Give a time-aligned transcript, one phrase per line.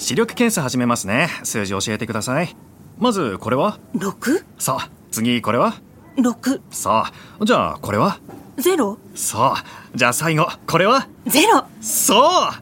[0.00, 1.28] 視力検査始めますね。
[1.44, 2.56] 数字教えてください。
[2.98, 4.42] まずこれは？6?
[4.58, 5.74] さあ次これは
[6.16, 8.18] ？6さあじゃあこれは？
[8.56, 8.98] ゼロ。
[9.14, 9.54] そ
[9.94, 10.48] うじゃあ最後。
[10.66, 11.06] これは？
[11.26, 11.64] ゼロ。
[11.82, 12.52] そう。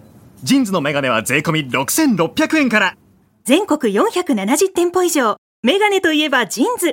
[0.43, 2.97] JINS のメガネは税込み6600円から。
[3.45, 5.37] 全国470店舗以上。
[5.63, 6.93] メガネといえば JINS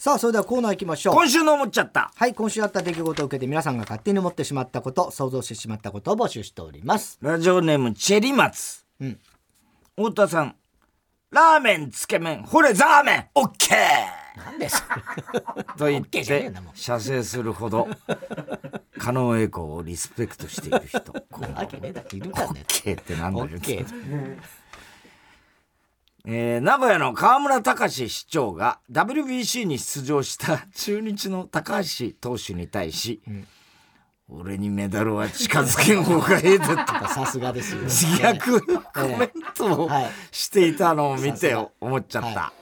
[0.00, 1.14] さあそれではコーナー行きましょう。
[1.14, 2.10] 今週の思っちゃった。
[2.14, 7.18] はい今週あった出来事を受けて皆さんが勝手に思ってしまったこと想像してしまったことを募集しております。
[7.20, 8.86] ラジオネームチェリマツ。
[8.98, 9.18] うん。
[9.96, 10.56] 太田さん
[11.30, 14.42] ラーメンつけ麺ほれザーメンオッケー！
[14.42, 14.82] なんです
[15.76, 16.24] と言って
[16.74, 17.86] 射精するほど
[18.98, 21.12] 狩野英孝をリスペクトしている人。
[21.30, 23.48] こうわけねえだっているからね OK ってなんだよ
[26.26, 33.22] えー名古屋の河村隆市長が WBC に出場した中日の高橋投手に対し、
[34.28, 36.66] 俺にメダルは近づけん方がええでと。
[37.08, 37.82] さすがですよ。
[37.82, 42.52] 自虐コメントをはいしていたのを見て思っちゃった、は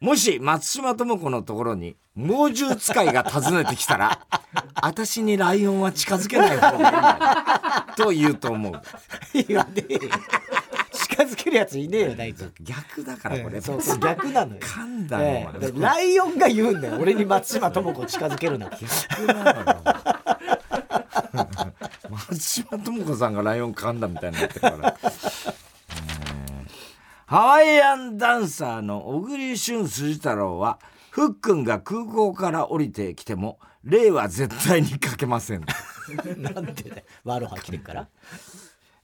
[0.00, 4.20] もし松島智子のところに猛獣使いが訪ねてきたら
[4.80, 8.80] 私にライオンは近づけない方がいいと言うと思う。
[9.34, 10.00] 言わねえよ
[11.18, 14.60] 近づけるやついねえよ大体逆だからこれ、そうそう逆なのよ。
[14.60, 16.98] 噛んだのえはえライオンが言うんだよ。
[17.00, 18.76] 俺に松島智子を近づけるなって
[22.08, 25.68] 松島智子さんがライオン噛んだみたいになってるから、えー
[27.26, 30.78] ハワイアンダンサーの小栗旬辻太郎は
[31.10, 35.60] ふっくんが空港から降りてきても礼は絶対にかけません、
[36.40, 37.02] なんでだよ。
[37.24, 38.08] ワロハ来てるから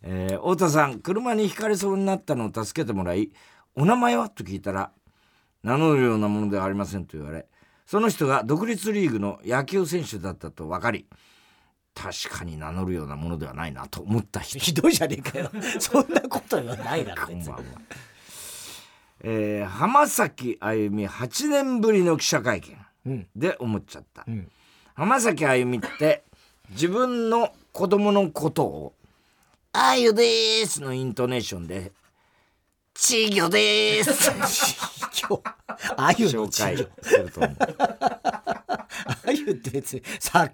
[0.07, 3.31] えー太田さん車にひかれそうになったのを助けてもらい
[3.75, 4.93] 「お名前は?」と聞いたら
[5.65, 7.47] 「名乗るようなものではありません」と言われ
[7.87, 11.07] その人が独立リーグの野球選手だったと分かり
[11.95, 14.59] 確かに名乗るようなものではないなと思った人。
[14.59, 15.49] ひどいじゃねえかよ。
[15.79, 17.55] そんなことはないだろ別に。
[19.21, 23.29] えー浜崎あゆみ8年ぶりの記者会見うん。
[23.37, 24.51] で思っちゃった、ん。
[24.95, 26.25] 浜崎あゆみって
[26.71, 28.95] 自分の子供のことを
[29.77, 31.93] 「あゆでーす」のイントネーションで
[32.95, 34.31] 「稚魚でーす」
[35.29, 35.43] 今日
[35.97, 37.57] あゆの稚魚すると思う。
[39.27, 40.45] あゆって別に魚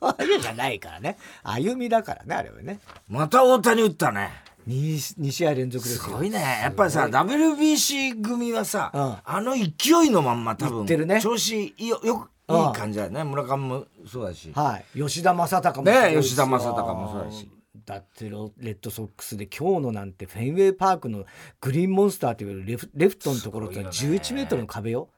[0.00, 1.16] のあゆじゃないからね。
[1.42, 2.80] 歩みだからねあれはね。
[3.08, 4.30] また大谷打ったね。
[4.68, 6.02] 2, 2試合連続ですよ。
[6.04, 6.60] すごいね。
[6.62, 9.16] やっぱりさ WBC 組はさ、うん。
[9.24, 9.64] あの勢
[10.06, 11.22] いのまんま多分いってるね。
[11.22, 13.24] 調子いいよよくうんいい感じだよね。
[13.24, 14.52] 村上もそうだし。
[14.54, 14.98] はい。
[14.98, 17.48] 吉田正尚もね吉田正尚もそうだし
[17.88, 21.24] だってロレッドソックスで今日のなんてフェンウェイパークの
[21.62, 25.08] グリーンモンスターというレフレフトのところって11メートルの壁よ。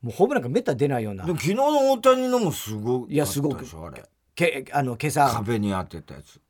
[0.00, 1.26] もうホームランがめったに出ないような。
[1.26, 3.66] でも昨日の大谷のもすごいいやすごく。
[3.66, 4.02] あれ。
[4.34, 5.28] けあの今朝。
[5.28, 6.40] 壁に当てたやつ。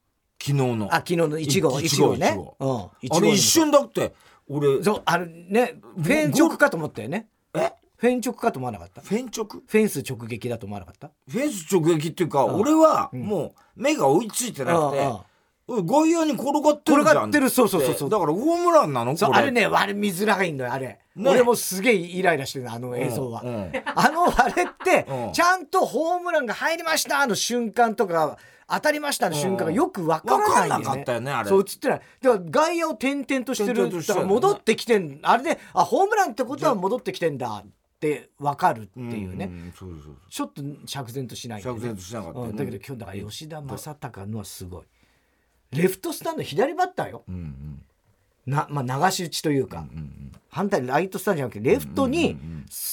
[0.40, 0.86] 昨日の。
[0.92, 2.38] あ昨日の1号い1号ね。
[2.60, 3.16] うん。
[3.16, 4.14] あれ一瞬だって
[4.46, 4.84] 俺。
[4.84, 7.26] そうあれねフェン直かと思ったよね。
[7.54, 7.72] え？
[7.96, 9.00] フェン直かと思わなかった。
[9.00, 9.44] フェン直？
[9.44, 11.10] フェンス直撃だと思わなかった。
[11.28, 15.35] フェンス直撃っていうか俺はもう目が追いついてなくて
[15.68, 17.14] 外野に転がってるじゃん。
[17.14, 18.10] 転がってるそうそうそうそう。
[18.10, 19.16] だからホームランなの？
[19.32, 23.72] あれねあれ見づらいんだよあれ、ね俺もすげえイライラしてるのあの映像は、うんうん。
[23.84, 25.32] あのあれって、うん。
[25.32, 28.38] ちゃんとホームランが入りましたの瞬間とか
[28.68, 30.78] 当たりましたの瞬間がよくわからないんだよね。
[30.78, 31.48] わかんなかったよねあれ。
[31.48, 32.00] そう映ってない。
[32.20, 33.90] だから外野を点々としてる
[34.26, 41.64] 戻ってきてんあれであホームランってことは戻ってきてんだってわかるっていうね、んそうそうちょっと釈然としないね。
[41.64, 42.50] 釈然としなかったよね。
[42.50, 44.84] うんだけど今日だから吉田正尚のはすごい
[45.72, 47.82] レフトスタンド左バッターよ、うんうん。
[48.46, 49.86] な、まあ、流し打ちというか、
[50.48, 52.38] 反対にライトスタンドじゃなくてレフトに、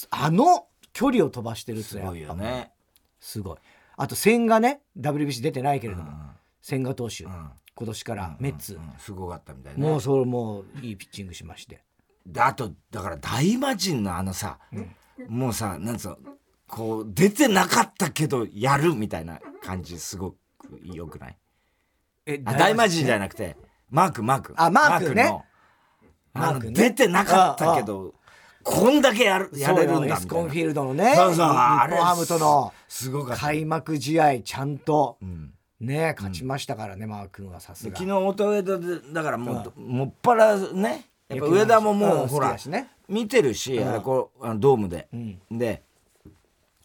[0.09, 2.71] あの距離を飛ばしてるってすごいよね。
[3.19, 3.57] すごい。
[3.95, 6.11] あと千賀ね WBC 出てないけれども、
[6.61, 7.27] 千賀投手、ん。
[7.75, 8.93] 今年からメッツ、うん。
[8.99, 9.81] すごかったみたいね。
[9.81, 11.83] もうそれもういいピッチングしまして。
[12.25, 14.59] であとだから大魔神のあのさ、
[15.27, 16.17] もうさなんつうの
[16.67, 20.37] こう出てなかったけどやるみたいな感じすごく
[20.83, 21.37] よくない？
[22.25, 23.55] えあ大魔神じゃなくて。
[23.89, 24.53] マークマーク。
[24.57, 25.43] あマークね。
[26.33, 26.73] マークね。
[26.73, 28.13] 出てなかったけど
[28.63, 32.73] こんだけやるやれるんだエスコンフィールドのねそうそうハムとの
[33.35, 35.17] 開幕試合ちゃんと。
[35.23, 35.51] ん。
[35.79, 37.95] ね勝ちましたからね、マー君はさすが。
[37.95, 42.55] 昨日太上田でだからもう、もっぱらねやっぱ上田ももう、うんほら
[43.09, 45.37] 見てるし、あれこうあのドームで、ん。
[45.51, 45.83] で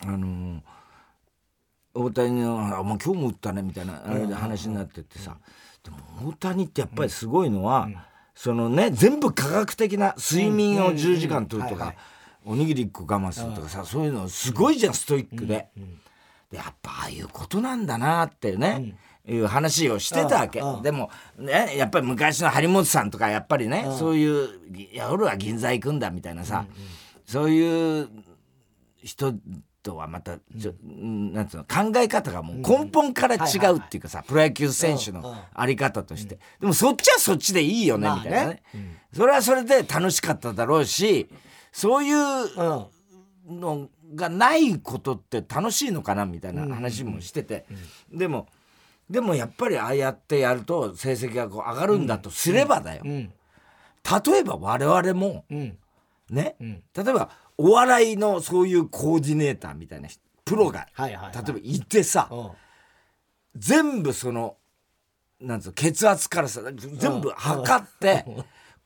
[0.02, 0.60] あのー
[1.98, 3.94] 大谷の「あもう今日も打ったね」みたいな
[4.36, 5.36] 話になってってさ、
[5.82, 5.96] でも
[6.28, 7.88] 大谷ってやっぱりすごいのは、
[8.34, 11.94] そのね全部科学的な睡眠を10時間とるとか、
[12.44, 15.68] おにぎり1個我慢するとかさ、そういうのすごいじゃんストイックで。
[16.50, 18.96] でやっぱああいうことなんだなってね、
[19.26, 24.48] いう話をしてたわけ、でもねやっぱり昔の張本さんとかやっぱりね、そういう
[24.94, 26.64] 「夜は銀座行くんだ」みたいなさ、
[27.26, 28.08] そういう
[29.02, 29.34] 人
[29.82, 38.62] とはまたちょ、なんつうの考え方がもう根本から違うっていうかさ、プロ野球選手のあり方として、でもそっちはそっちでいいよね、みたいなね、
[39.12, 41.28] それはそれで楽しかっただろうし
[41.72, 47.64] そういううんのがないことって楽しいのかなみたいな話もしてて、
[48.12, 48.46] でも
[49.08, 53.32] でもやっぱりああやってやると成績がこう上がるんだとすればだよ、うん。
[54.26, 55.78] 例えば我々もうん。
[56.30, 56.82] ね、ん。
[56.94, 61.34] 例えばお笑いのそういうコーディネーターみたいな人プロが、はいはいはい。
[61.34, 62.50] 例えばいてさ、うん。
[63.56, 64.56] 全部その
[65.40, 68.24] なんつうの血圧からさ全部測って、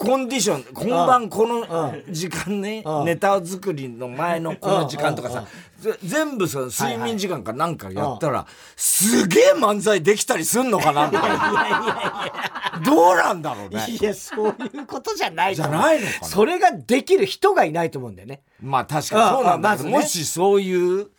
[0.03, 3.05] コンディション今晩この時間ね、うん。
[3.05, 5.47] ネタ作りの前のこの時間とかさ、
[5.79, 8.45] ぜ全部その睡眠時間かなんかやったら、
[8.75, 12.83] すげえ漫才できたりすんのかなみたいな。
[12.85, 13.87] どうなんだろうね。
[13.89, 15.55] いやそういうことじゃない。
[15.55, 16.27] じゃないのかな。
[16.27, 18.43] それができる人がいないと思うんだよね。
[18.61, 21.11] まあ確かにそうなんだけど、もしそういう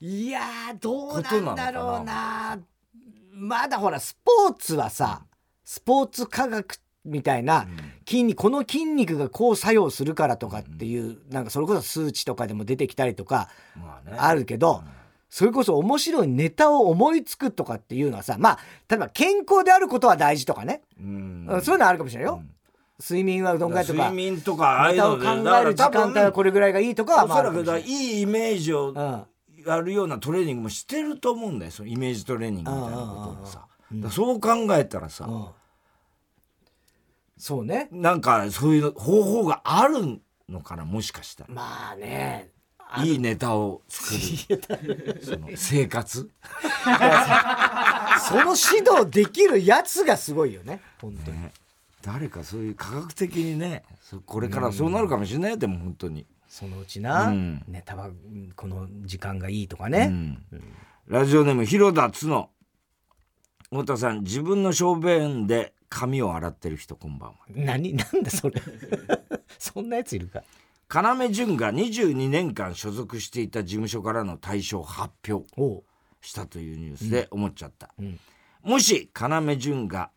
[0.00, 2.56] いやーどうなんだろうな。
[3.32, 5.22] まだほらスポーツはさ
[5.64, 7.66] スポーツ科学みたいな
[8.06, 14.82] 筋肉この筋肉がこう作用するからとかっていうなんかそれこそ数値とかでも出てきたりとかまあるけど
[15.28, 18.58] それこそ面白いネタを思いつくとかっていうのはさまあ
[18.88, 20.82] 例えば健康であることは大事とかね。
[21.00, 21.46] うん。
[21.48, 22.42] うんそういうのはあるかもしれないよ。
[23.00, 27.82] 睡眠はうどん会とか睡眠とかああいうので考える時間帯はこれぐらいがいいとかはおまああるそらくだい。
[27.82, 29.24] いいイメージをうん。
[29.66, 31.70] やるようなトレーニングもしてると思うんだよ。
[31.70, 33.66] そのイメージトレーニングみたいなことをさ、
[34.10, 35.44] そう考えたらさ、うん
[37.40, 37.88] そうね。
[37.90, 41.54] なんかそういう方法があるのかなもしかしたら。
[41.54, 42.50] まあね。
[43.04, 45.20] いいネタを作る。
[45.24, 46.28] その生活。
[48.28, 50.82] その指導できるやつがすごいよね。
[51.00, 51.52] 本当に、ね。
[52.02, 57.64] 誰かそういう科学的にねそこれからそうなるかもしれないよでも本当に、そのうちな、うん。
[57.68, 60.44] ネタはうんこの時間がいいとかうね、ん。
[61.06, 62.50] ラジオネーム広田つの。
[63.70, 68.62] 太田さん自分の小便で髪を洗ってる人こんばんは何なんだそれ。
[69.58, 70.42] そんなやついるか。
[70.88, 75.46] 要潤が22年間所属していた事務所からの退所を発表
[76.20, 78.18] したというニュースで思っちゃった、ん。
[78.62, 80.10] もし要潤が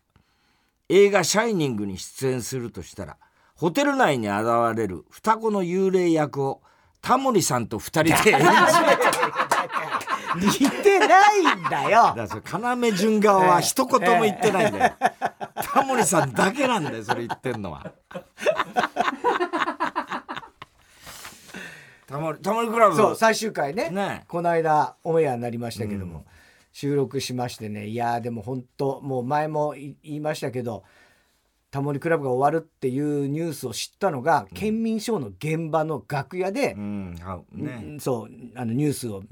[0.88, 3.18] 映画「シャイニング」に出演するとしたら
[3.54, 4.46] ホテル内に現
[4.76, 6.62] れる双子の幽霊役を
[7.00, 8.40] タモリさんと二人で演じる
[10.34, 11.90] 似てないんだよ。
[11.90, 12.42] だからそれ
[12.88, 14.94] 要潤側は一言も言ってないんだよ、
[15.74, 17.92] タモリさんだけなんだよそれ言ってんのは。
[22.06, 22.96] タモリタモリクラブ。
[22.96, 23.90] そう最終回ね。
[23.90, 24.24] ね。
[24.28, 26.26] この間オンエアになりましたけども、
[26.70, 27.88] 収録しましてね。
[27.88, 30.84] いやーでも本当もう前もい言いましたけど
[31.74, 37.82] タモリクラブが終わるっていうニュースを知ったのが、県民賞の現場の楽屋でう、んはね。
[37.84, 39.24] うんそうあのニュースを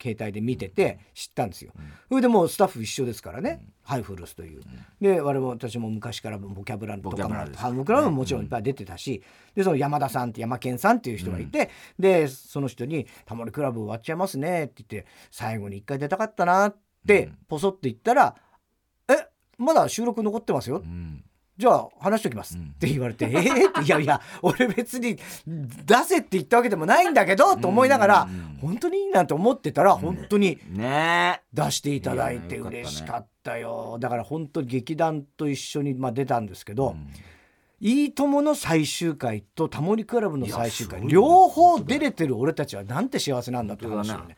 [0.00, 1.72] 携帯で見てて知ったんですよ。
[2.08, 4.62] それでもうスタッフ一緒ですからね、ハイフルスという。
[5.00, 9.24] で我々私も昔からボキャブラとかもハイフルラももちろんいっぱい出てたし、
[9.56, 11.68] でその山田さんって山健さんっていう人がいて、
[11.98, 16.76] でその人に「タモリクラブ終わっちゃいますね」って言って「最後に一回出たかったな」っ
[17.08, 18.36] てポソって言ったら
[19.10, 19.14] 「え
[19.56, 21.24] まだ収録残ってますよ」うん
[21.58, 22.56] じゃあ話しときます。
[22.56, 23.68] って言われて、えー？
[23.68, 28.28] っていやいや俺別に出せって言ったわけでもないんだけどと思いながら、
[28.60, 31.42] 本当にいいなんて思ってたら本当にね。
[31.52, 33.98] 出していただいて嬉しかったよ。
[33.98, 36.94] だから本当に劇団と一緒にまあ出たんですけど
[37.80, 44.36] 「いいとも!」の最終回と「タモリクラブ」の最終回両方出れてる俺たちはなんて幸せなんだって話をね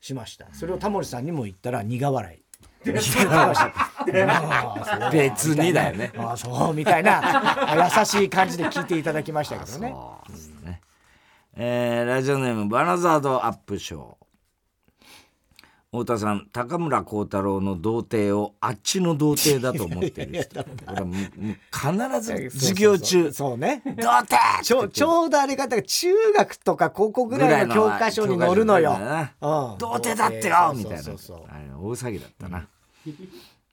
[0.00, 0.46] しました。
[0.52, 2.42] それをタモリさんにも言ったら苦笑い。
[2.84, 3.14] 別
[5.56, 9.90] にだよねああそうみたいな優しい感じで聞いていただきましたけどね。
[9.94, 10.80] そうですね。
[11.56, 14.02] えーラジオネームバナザードアップショー。
[15.90, 20.60] 太田さん高村光太郎の童貞をあっちの童貞だと思ってる人。
[21.72, 23.32] 必ず授業中。
[23.32, 23.80] そうね。
[23.96, 28.98] 童貞ちょちょうどあれが中学とか高校ぐらいの教科書に載るのよ。
[29.00, 29.78] うん。
[29.78, 30.74] 童貞だってよ。
[30.76, 31.02] みたいな。
[31.02, 32.66] 大騒ぎだったな、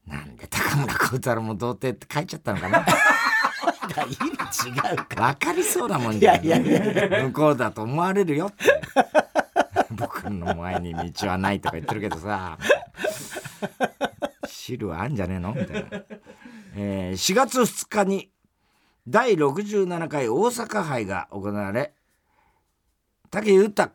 [0.07, 2.85] なんで高村光太郎も童貞って書いちゃったのかな？
[4.05, 4.15] 意味
[4.69, 5.35] 違うか。
[5.37, 6.65] 分かりそうなもんじゃんいやい
[7.11, 7.23] や。
[7.25, 8.63] 向こうだと思われるよって
[10.29, 12.57] 前に道はないとか言ってるけどさ。
[14.47, 15.53] 汁はあんじゃねえの？
[15.53, 16.03] みたいな、
[16.75, 18.29] えー4月2日に
[19.07, 21.93] 第67回大阪杯が行われ
[23.31, 23.93] 武豊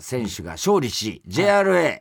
[0.00, 2.00] 選手が勝利し JRA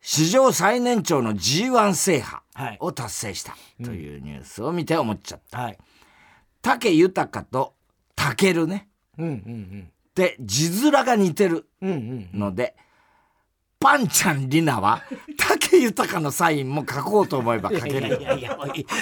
[0.00, 2.48] 史上最年長の G1 制はい。
[2.54, 5.58] 覇を達成したというニュースを見て思っちゃった。
[5.60, 5.78] はい。
[6.62, 7.74] 武豊と
[8.16, 8.88] 武ね。
[9.16, 9.90] うんうん。
[10.14, 12.40] で字面が似てるうんうんうん。
[12.40, 12.76] ので、
[13.80, 15.02] パンちゃんリナは
[15.36, 18.18] 武豊のサインも書こうと思えば書けるよ。
[18.18, 18.58] いやいや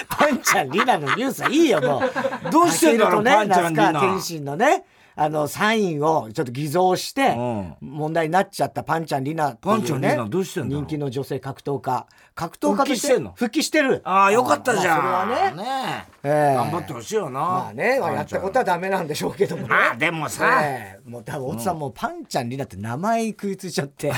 [0.07, 2.51] パンちゃんリナのニュースはいいよもう。
[2.51, 3.99] どうしてんだろうねパンちゃんリナ。
[3.99, 4.85] 天心のね
[5.17, 7.75] あのサインをちょっと偽造してうん。
[7.81, 9.57] 問題になっちゃったパンちゃんリナね。
[9.59, 12.05] パンちゃんリナどうしてん人気の女性格闘家。
[12.35, 14.01] 格闘家と復帰して復帰してる。
[14.05, 15.63] ああよかったじゃん、まあそれはね。
[15.63, 16.27] ねえ。
[16.29, 16.55] ええ。
[16.55, 17.39] 頑張ってほしいよな。
[17.39, 19.67] まあね、まあ、やったことはダメなんでしょうけどもね。
[19.69, 21.09] まあでもさ、ええ。
[21.09, 24.11] もう多分大津さんもうパンちゃんリナって名前食いついちゃって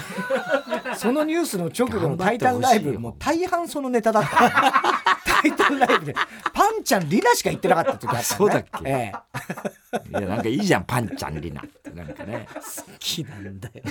[0.98, 5.09] そのニュースの直後の「タイタンライブ」もう大半そのネタだった
[5.42, 6.14] タイタンライブで。
[6.54, 8.24] パンちゃんリナしか言ってなかった時あったね。
[8.24, 8.90] そうだっけ？
[8.90, 10.10] ええ。
[10.10, 11.62] いやなんかいいじゃんパンちゃんリナ。
[11.62, 12.48] ってなんかね。
[12.54, 12.62] 好
[13.00, 13.84] きなんだよ。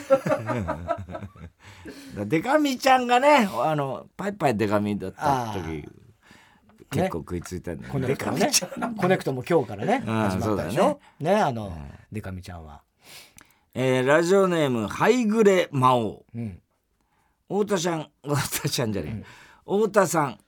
[2.26, 5.88] デカミちゃんがねあのパイパイデカミだった時
[6.90, 8.50] 結構食いついたんだよコねネクトもね
[8.98, 11.00] コネクトも今日からねうん始まったでしょ？
[11.20, 11.34] ね。
[11.34, 11.76] あの
[12.10, 12.82] デカミちゃんは。
[13.74, 16.60] えーラジオネームハイグレ魔王うん。
[17.48, 19.24] 太田ちゃん太田ちゃんじゃねえ、
[19.64, 20.38] 太田さん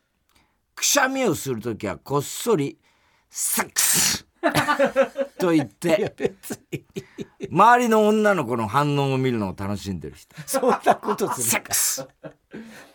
[0.81, 2.79] くしゃみをする時はこっそり
[3.29, 4.27] 「サックス!
[5.39, 6.15] 」と言って
[7.51, 10.35] 周りの女の子の反応を見るのを楽しんでる人。
[10.47, 12.09] そんなことするセックス！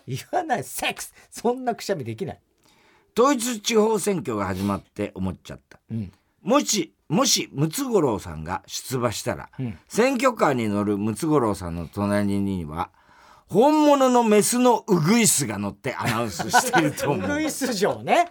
[0.08, 0.64] 言わない。
[0.64, 1.14] セックス！
[1.30, 2.42] そんなくしゃみできない。
[3.16, 6.12] 統一地方選挙が始まって思っちゃった、ん。
[6.42, 9.78] もしもしムツゴロウさんが出馬したら、ん。
[9.88, 12.90] 選挙カーに乗るムツゴロウさんの隣には
[13.48, 17.32] 本物のメスのウグイスが乗ってアナウンスしてると思う。
[17.32, 18.30] ウグイス城ね。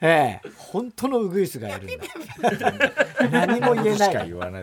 [0.00, 0.48] ええ。
[0.56, 2.92] 本当のウグイスがいるんだ。
[3.30, 4.28] 何も言えない。
[4.28, 4.62] 言わない。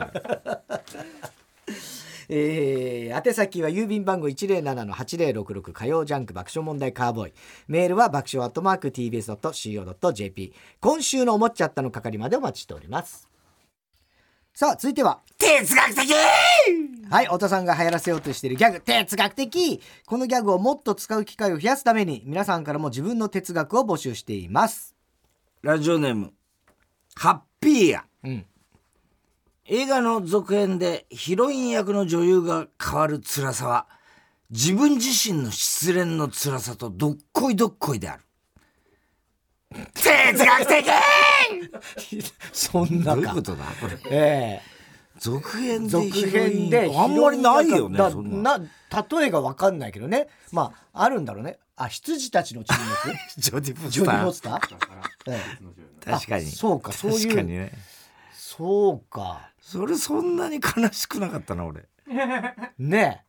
[2.30, 7.34] えー、宛先は郵便番号107-8066火曜ジャンク爆笑問題カーボーイ。
[7.68, 13.33] メールは爆笑アットマーク TBS.CO.JP 今週の思っちゃったの係までお待ちしております
[14.56, 15.20] さあ続いては。
[15.40, 16.14] 哲学的！
[17.10, 18.82] はい太田さんが流行らせようとしているギャグ。
[18.82, 19.82] 哲学的！
[20.06, 24.96] このギャグをもっと使う機会を増やすために皆さんからも自分の哲学を募集しています。
[25.64, 26.34] ラジオネーム
[27.16, 28.06] ハッピーや。
[28.24, 28.46] うん。
[29.66, 33.88] 映画の続編でヒロイン役の女優が変わる辛さは
[34.52, 38.24] 自分自身の失恋の辛さとどっこいどっこいである。
[39.96, 40.86] 哲学的
[42.54, 43.16] そんなか。
[43.16, 43.98] どういうことだこれ？
[44.12, 44.62] え
[45.20, 48.58] 続編でえ続編であんまりないよねだそんな。
[48.58, 48.66] な
[49.20, 50.28] 例えが分かんないけどね。
[50.52, 51.60] まああるんだろうね。
[51.76, 53.18] あ羊たちの沈黙？
[53.42, 54.60] ジョディ・ポジョニー・スター？
[54.60, 55.40] モスター、え
[56.06, 56.46] え確かに。
[56.46, 57.22] あそうかそういう。
[57.24, 57.72] 確かにね。
[58.34, 59.52] そうか。
[59.62, 61.86] それそんなに悲しくなかったな俺。
[62.78, 63.24] ね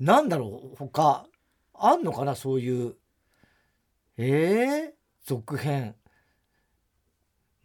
[0.00, 0.04] え。
[0.04, 1.26] なんだろう他
[1.74, 2.94] あんのかなそういう。
[4.18, 4.94] ええ？
[5.24, 5.94] 続編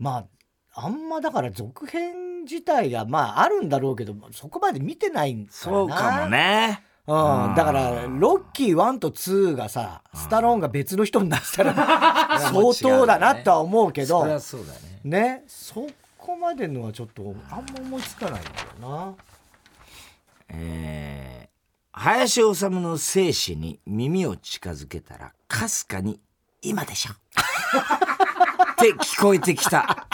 [0.06, 0.28] ま
[0.76, 5.74] ああんまだから続編自体がまああるんだろうけどそこまで見てないんからな。
[5.74, 6.84] そうかもね。
[7.08, 7.56] うん、うん。
[7.56, 11.74] だからロッキー1と2がさスタローンが別の人になったら
[12.52, 14.64] 相当だなとは思うけどそりゃそね。
[15.04, 15.88] ねそ
[16.20, 19.14] こまでのはちょっとあんま思いつかないんだよな。
[20.50, 21.26] えー
[21.98, 26.20] 林修の生死に耳を近づけたらかすかに
[26.62, 27.14] 「今でしょ」
[28.76, 30.08] って聞こえてきた。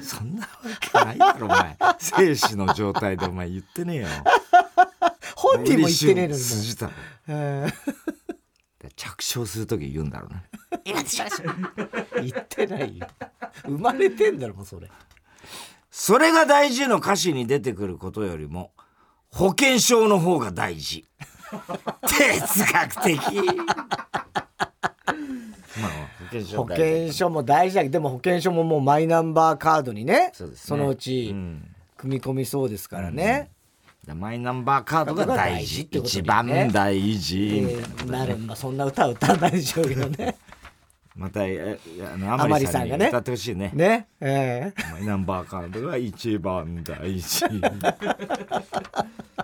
[0.00, 0.48] そんなわ
[0.80, 1.76] けないだろお前。
[1.98, 4.08] 生死の状態でお前言ってねえよ。
[5.36, 6.28] 本人も言ってねえのに。
[6.28, 6.92] もう筋太郎
[7.28, 7.66] え
[8.96, 13.06] 着床する時言うんだろうねー言ってないよ。
[13.64, 14.88] 生まれてんだろもうそれ。
[15.90, 18.72] それが大事の歌詞に出てくることよりも
[19.30, 21.06] 保険証の方が大事。
[22.06, 23.18] 哲学的
[25.80, 30.44] まあ保険証も大事だけどでも保険証ももうマイナンバーカードにねそ
[30.76, 30.82] ね。
[30.82, 31.74] のうちうん。
[31.96, 33.48] 組み込みそうですからね、
[34.12, 36.22] マイナンバーカードが大事ってことね。
[36.22, 40.36] 番大事、えーなるまあそんな歌は歌わないでしょうけどね。
[41.14, 41.78] またえ
[42.12, 43.06] あの甘甘利さんがね。
[43.06, 43.70] 歌ってほしいね。
[43.72, 47.44] ねえマイナンバーカードが一番大事。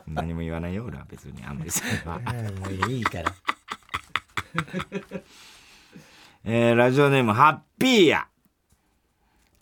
[0.09, 3.33] 何も言わないよ俺は別に甘利さんは、えもういいから
[6.45, 8.27] えーラジオネームハッピーや。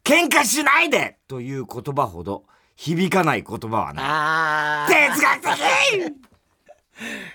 [0.05, 1.19] 喧嘩しないで！
[1.27, 2.45] という言葉ほど
[2.77, 4.05] 響かない言葉はない。
[4.07, 6.15] あ哲学的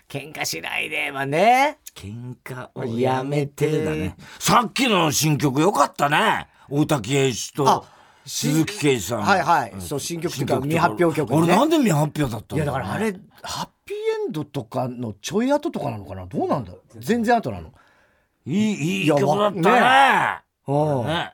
[0.08, 1.80] 喧嘩しないではね。
[1.94, 4.16] 喧嘩をやめてだね。
[4.40, 6.48] さっきの新曲よかったね。
[6.70, 7.86] 大滝栄一あと
[8.26, 9.22] 鈴木啓一さん。
[9.24, 9.74] はいはい。
[9.80, 11.48] そう新曲というか未発表曲ね。
[11.48, 12.58] なんで未発表だったの？
[12.58, 16.26] いやだからあれハッピーエンドとかのちょい後とかなのかな？
[16.26, 17.74] どうなんだ全然後なの
[18.46, 20.42] いいいい曲だったね。
[20.68, 21.08] うん。
[21.08, 21.34] ね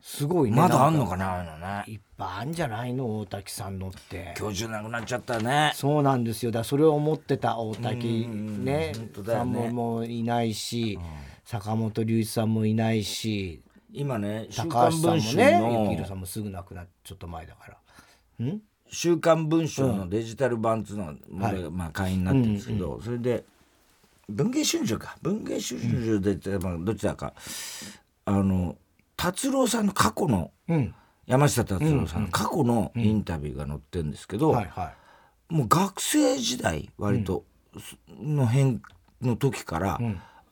[0.00, 1.84] すごいねまだあんのなかなあのね。
[1.86, 4.34] いっぱいあんじゃないの大滝さんのって。
[4.38, 5.72] 今日中なくなっちゃったね。
[5.74, 6.52] そうなんですよ。
[6.52, 10.98] だそれを思ってた大滝うんね本当ださんももういないし、
[11.44, 17.78] 坂本龍一さんもいないし今ね「週高刊文春」橋さんもね幸宏のさんもすぐ亡くなっちょっと前だか
[18.38, 18.46] ら。
[18.46, 21.14] ん「週刊文春」のデジタル版っつうのが
[21.48, 23.44] 俺がまあ会員になってるんですけどそれで
[24.28, 25.16] 文藝春秋か。
[25.22, 25.80] 文藝春
[26.18, 27.34] 秋でまあどちらか。
[28.26, 28.76] あの
[29.16, 30.94] 達郎さんの過去のうん。
[31.26, 34.92] 山下達郎さんの過去のインタビューが載ってるんですけど、はいは
[35.50, 35.54] い。
[35.54, 37.44] もう学生時代割と
[38.20, 38.82] の辺
[39.22, 39.98] の時から、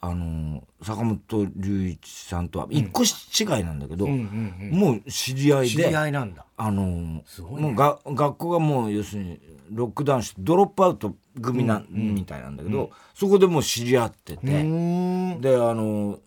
[0.04, 6.44] あの坂本龍一さんとは一個違いなんだけど、もう知り合い知りで合いなんだ。
[6.56, 9.40] あのもうが学校がもう要するに
[9.70, 15.40] ロックダウンしてドロップアウト組な、みたいなんだけど、そこでもう知り合ってて、うん。
[15.40, 16.18] であの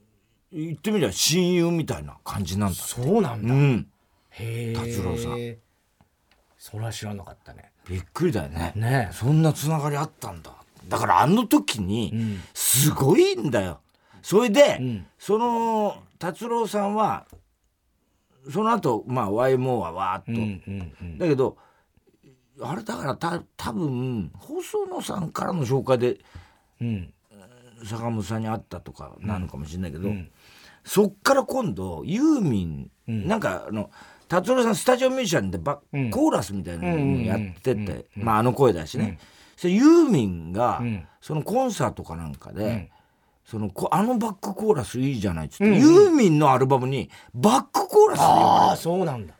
[0.54, 3.88] 言ってみれば親友みたいな感じなんだそうなんだ、うん。
[4.30, 5.56] へえ達郎さん。
[6.58, 7.72] それは知らなかったね。
[7.90, 8.72] びっくりだよね。
[8.76, 9.10] ね。
[9.12, 10.52] そんなつながりあったんだ
[10.88, 12.14] だからあの時に
[12.54, 13.82] すごいんだよ。
[14.22, 15.06] それで、ん。
[15.20, 17.26] その達郎さんは
[18.52, 21.18] その後まあ YMO はわーっと、うんうんうん。
[21.18, 21.58] だけど
[22.62, 26.18] あれだからた多分細野さんからの紹介で
[26.82, 27.14] うん。
[27.84, 30.10] 坂本さんに会ったとかなのかもしれないけど、
[30.86, 32.92] そっから今度ユーミン、
[33.28, 33.92] なんかあの
[34.28, 36.10] 達郎さんスタジオミュージシャンでバ、ん。
[36.10, 39.20] コーラスみたいなのやってて、まああの声だしね、
[39.56, 41.08] それユーミンが、ん。
[41.22, 42.92] そのコンサートかなんかで、
[43.46, 49.34] そのこあのバックコーラスいいじゃないっつって、ユーミンのアルバムにバックコーラスああそうなんだ。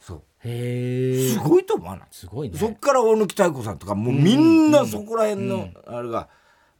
[0.00, 0.22] そう。
[0.44, 2.08] へえすごいと思わない？
[2.10, 2.58] すごいね。
[2.58, 6.28] そっから大貫妙子さんとかもうみんなそこら辺のあれが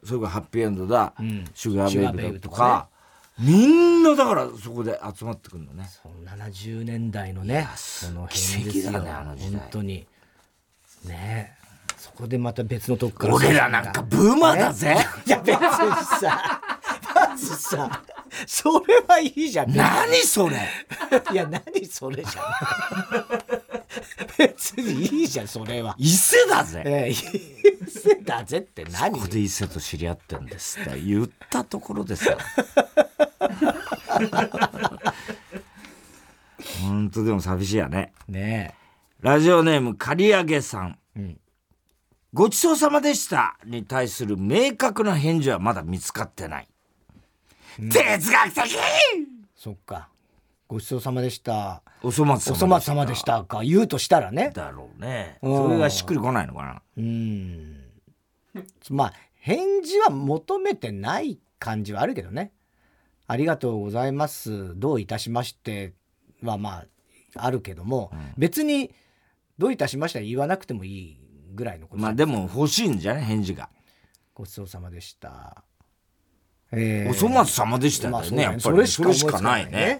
[0.04, 1.14] それがハッピーエンドだ、
[1.54, 2.88] シュガーベイビーだとか
[3.38, 5.88] みんなだからそこで集まってくるのね。
[6.24, 9.60] 70年代のねその奇跡だねあの時代。
[9.60, 10.06] 本当に。
[11.04, 11.54] ね。
[11.54, 11.57] え
[11.98, 14.96] そこでまた別のとこから俺らなんかブーマーだぜ。
[15.26, 15.60] いや別に
[16.20, 16.60] さ。
[17.14, 18.02] まずさ。
[18.46, 19.74] それはいいじゃん。
[19.74, 20.56] 何それ。
[21.32, 22.44] いや何それじゃん。
[24.38, 25.96] 別にいいじゃんそれは。
[25.98, 26.82] 伊勢だぜ。
[26.86, 29.12] ええ伊勢だぜって何？
[29.12, 31.00] ここで伊勢と知り合ってんですって。
[31.00, 32.38] 言ったところですよ。
[36.80, 38.12] 本当でも寂しいやね。
[38.28, 38.74] ね
[39.20, 41.40] ラジオネーム刈り上げさん、ん
[42.34, 46.68] ごちそうさまでしたに対する明確な返事はまだ見つかってない、
[47.78, 48.76] 哲学的！
[49.56, 50.08] そっか。
[50.68, 51.82] ごちそうさまでした。
[52.02, 53.64] お粗末お粗末様でしたか。
[53.64, 54.50] 言うとしたらね。
[54.54, 55.38] だろうね。
[55.40, 55.56] うん。
[55.56, 56.82] それがしっくりこないのかな。
[56.98, 57.84] うん。
[58.90, 62.52] まあ返事は求めてない感じはあるけどね。
[63.26, 64.78] ありがとうございます。
[64.78, 65.94] どういたしまして。
[66.42, 66.84] はま
[67.34, 68.94] ああるけども、別に
[69.58, 71.20] どういたしましては言わなくてもいい
[71.58, 72.02] ぐらいのこと。
[72.02, 73.24] まあでも欲しいんじゃない？
[73.24, 73.68] 返事が。
[74.32, 75.64] ごちそうさまでした。
[76.70, 79.98] えお粗末様でしたよね,、まあそうだやっぱりそれしかないね。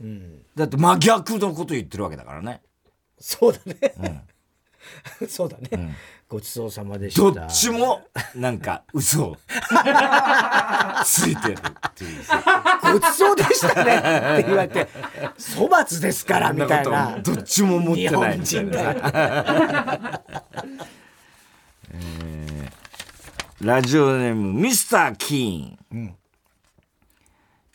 [0.00, 0.38] ね。
[0.56, 2.62] だって真逆のこと言ってるわけだからね。
[3.18, 4.24] そうだね。
[5.28, 5.94] そうだね、
[6.34, 7.20] ごちそうさまでした。
[7.22, 8.02] どっちも
[8.34, 9.36] なんか嘘を。
[11.04, 12.24] ついてるっていう。
[12.24, 12.42] さ
[12.92, 13.98] ごちそうでしたね。
[13.98, 14.00] っ
[14.42, 14.88] て言われて、
[15.56, 17.18] 粗末ですからみたいな。
[17.22, 18.30] どっちも持って日な。
[18.30, 20.22] い本人が。
[23.60, 26.16] ラジオネームミスター・キーン、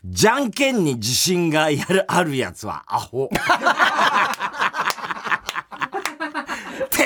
[0.04, 3.30] じゃんけんに自信がやるあるやつはアホ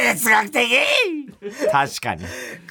[0.03, 0.69] 哲学的？
[1.71, 2.25] 確かに。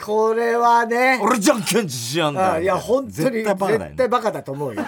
[0.05, 1.19] これはね。
[1.23, 4.83] 俺じゃんけん自信あんだいや、本当に絶対バカだと思うよ。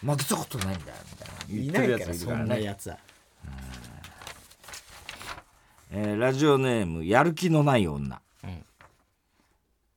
[0.00, 0.96] 負けたことないんだよ
[1.48, 1.96] みいたいな。
[1.96, 2.98] ないから、そんなやつは。
[5.90, 8.20] えーラジオネームやる気のない女、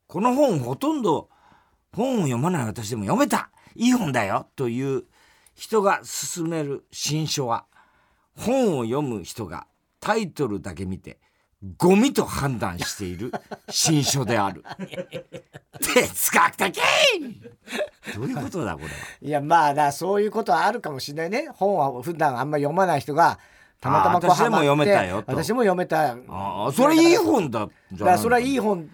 [0.07, 1.27] この本ほとんど
[1.93, 3.49] 本を読まない私でも読めた。
[3.75, 4.47] いい本だよ。
[4.55, 5.03] という
[5.53, 6.01] 人が
[6.33, 7.65] 勧める新書は
[8.35, 9.67] 本を読む人が
[9.99, 11.19] タイトルだけ見て
[11.77, 13.31] ゴミと判断している
[13.69, 14.63] 新書である。
[15.79, 16.81] 哲学的！
[18.15, 18.91] どういうことだこれは？
[19.21, 21.49] いや、まあな、そういうことはあるかもしれないね。
[21.53, 23.37] 本は普段あんま読まない人が、
[23.79, 25.31] たまたまこうあ私でも読めたよと。
[25.31, 26.17] 私も読めた。
[26.27, 28.89] ああそれいい本だじだからそれはいい本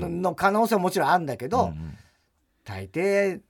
[0.00, 1.72] 本の可能性はもちろんあるんだけど、
[2.64, 3.40] 大抵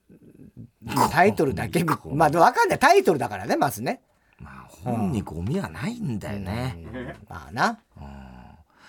[1.11, 2.79] タイトルだけ見まあわかんない。
[2.79, 4.01] タイトルだからねまずね。
[4.01, 4.10] まあ
[4.85, 7.79] 本にゴミはないんだよね、まあな。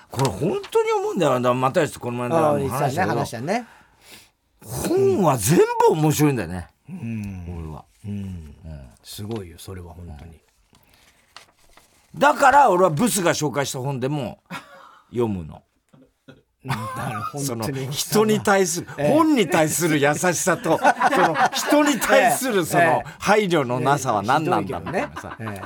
[0.09, 2.35] これ本当に思うんだよだから又吉とこの前の
[2.69, 3.65] 話したけどね
[4.63, 7.85] 本は全部面白いんだよね、俺は。
[9.03, 10.39] すごいよそれは本当に。
[12.13, 14.39] だから俺はブスが紹介した本でも
[15.11, 15.63] 読むの
[17.43, 20.79] その人に対する、本に対する優しさと
[21.11, 25.61] その人に対するそのええ配慮のなさは何なんだひどいけどねみたいなさ、え。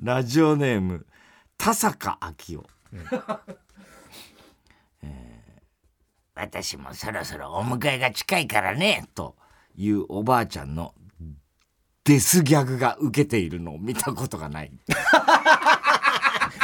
[0.02, 1.06] ラジオネーム
[1.56, 2.66] 田坂昭夫、
[5.02, 5.42] えー
[6.34, 9.36] 私もそろそろお迎えが近いからねと
[9.76, 10.94] いうおばあちゃんの
[12.04, 14.72] デスギャグが受けているのを見たことがない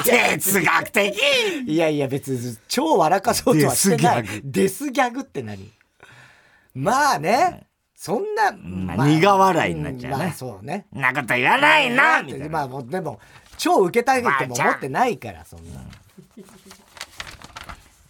[0.09, 1.15] 哲学的。
[1.23, 4.25] えいやいや別に超笑かそうとはしてない。
[4.45, 5.21] デスギャグ。
[5.21, 5.71] って何？
[6.75, 7.65] まあね。
[7.95, 10.17] そんな、まあ苦笑いになっちゃうね。
[10.17, 10.87] んまあそうね。
[10.95, 13.19] んなこと言わないなみたいなまあもうでも
[13.57, 15.81] 超受けたいとも思ってないからそんな。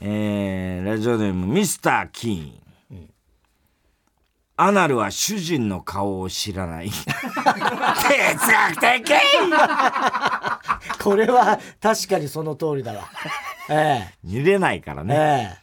[0.00, 2.52] えーラジオネームミスター・キーン、
[4.60, 6.90] アナルは主人の顔を知らない。
[6.90, 7.06] 哲
[8.52, 9.14] 学的！
[11.00, 13.08] これは確かにその通りだわ。
[13.70, 15.18] え見れないからえね、え
[15.56, 15.58] え。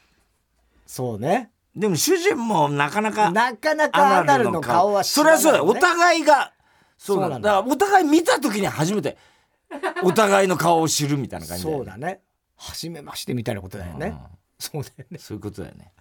[0.88, 1.52] そうね。
[1.76, 5.78] でも主人もなかなかなかなかアナルの顔は知そらない、ね、れはそうだよ。
[5.78, 6.54] お互いが
[6.98, 9.18] そうなんだだお互い見た時に初めて
[10.04, 11.72] お互いの顔を知るみたいな感じね。
[11.74, 12.22] そうだね。
[12.56, 14.16] 初めましてみたいなことだよね。
[14.58, 15.20] そうだよね。
[15.20, 15.92] そういうことだよね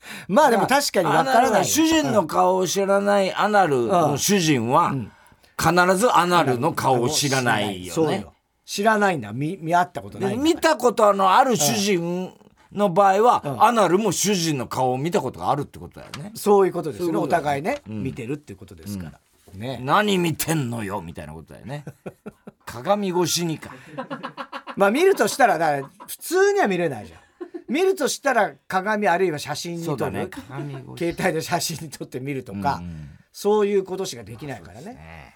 [0.28, 1.60] まあでも確かにわからない。
[1.60, 4.94] よ主人の顔を知らないアナルの主人は
[5.58, 8.26] 必ずアナルの顔を知らないよね。
[8.64, 9.32] 知らないんだ。
[9.32, 12.32] 見見合ったことない見たことのある主人
[12.72, 16.32] の場合は、アナルも主人の顔を見たことがあるってことだよね。
[16.34, 17.18] そういうことですよね。
[17.18, 19.20] お互いね、見てるってことですから、
[19.54, 19.80] ね。
[19.82, 21.84] 何見てんのよみたいなことだよね。
[22.66, 23.70] 鏡越しにか。
[24.76, 27.20] まあ見るとしたらだから普通には見れないじゃん
[27.68, 31.14] 見るとしたら鏡あるいは写真に撮る、鏡越し。
[31.14, 32.82] 携帯で写真に撮って見るとか、
[33.32, 35.34] そういうことしかできないからね。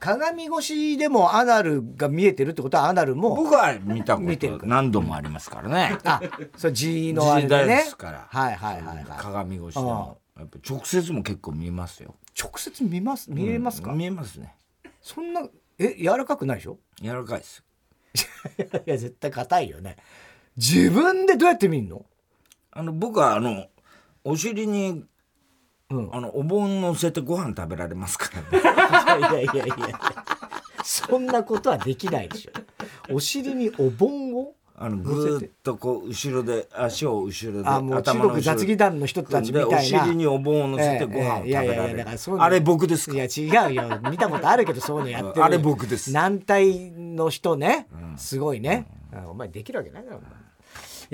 [0.00, 4.22] 鏡越しでもアナルが見えてるってことはアナルも僕は見たこ
[4.58, 5.96] と何度もありますからね。
[6.04, 6.20] あ
[6.56, 7.76] それ G のあれでね。
[7.76, 8.26] ですから。
[8.28, 9.04] はいはいはいはい。
[9.18, 10.18] 鏡越しでも。
[10.36, 12.16] やっぱ直接も結構見ますよ。
[12.38, 13.30] 直接見ます？
[13.30, 14.52] 見えますか、見えますね。
[15.00, 15.42] そんな
[15.78, 16.78] え柔らかくないでしょ？
[17.00, 17.62] 柔らかいです。
[18.86, 19.96] いや絶対硬いよね
[20.56, 22.04] 自分でどうやって見んの？
[22.72, 23.66] あの僕はあの
[24.24, 25.04] お尻に、
[25.90, 26.08] うん。
[26.12, 29.28] あのお盆乗せてご飯食べられますからね。
[29.30, 30.00] いやいやいやいや。
[30.82, 32.52] そんなことはできないでしょ。
[33.14, 39.78] お尻にお盆をあのぐーっとこう後ろで足を後ろであもう中国雑技団の人たちみでたいな。
[39.78, 43.14] お尻にお盆を乗せてご飯を食べええいやいやいやられるだからあれ僕ですか？
[43.14, 44.00] いや違うよ。
[44.10, 45.44] 見たことあるけどそういうのやってる。
[45.44, 46.12] あれ僕です。
[46.12, 47.86] 軟体の人ね、
[48.16, 50.30] すごいね、あお前できるわけないだろお前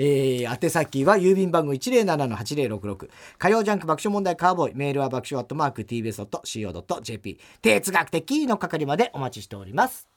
[0.03, 4.75] えー、宛先は郵便番号107-8066火曜ジャンク爆笑問題カーボーイ。
[4.75, 10.07] メールは爆笑アットマーク TBS.CO.JP 哲学的の係までお待ちしております。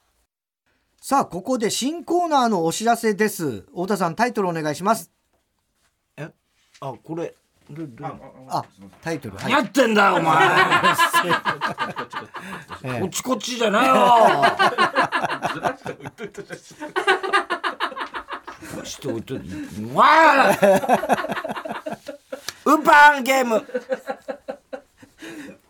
[0.99, 3.61] さあここで新コーナーのお知らせです。
[3.61, 5.11] 太田さんタイトルお願いします。
[6.17, 6.31] え？
[6.79, 7.35] あこれ。
[8.49, 8.65] あ
[9.03, 9.35] タイトル。
[9.35, 9.51] はい。
[9.51, 10.47] 何やってんだよお前。
[12.85, 12.99] ええ。
[13.01, 13.95] こっちこっちじゃないよ
[18.83, 19.35] しておいと
[19.93, 20.57] わあ
[22.65, 23.63] ウーパンゲーム。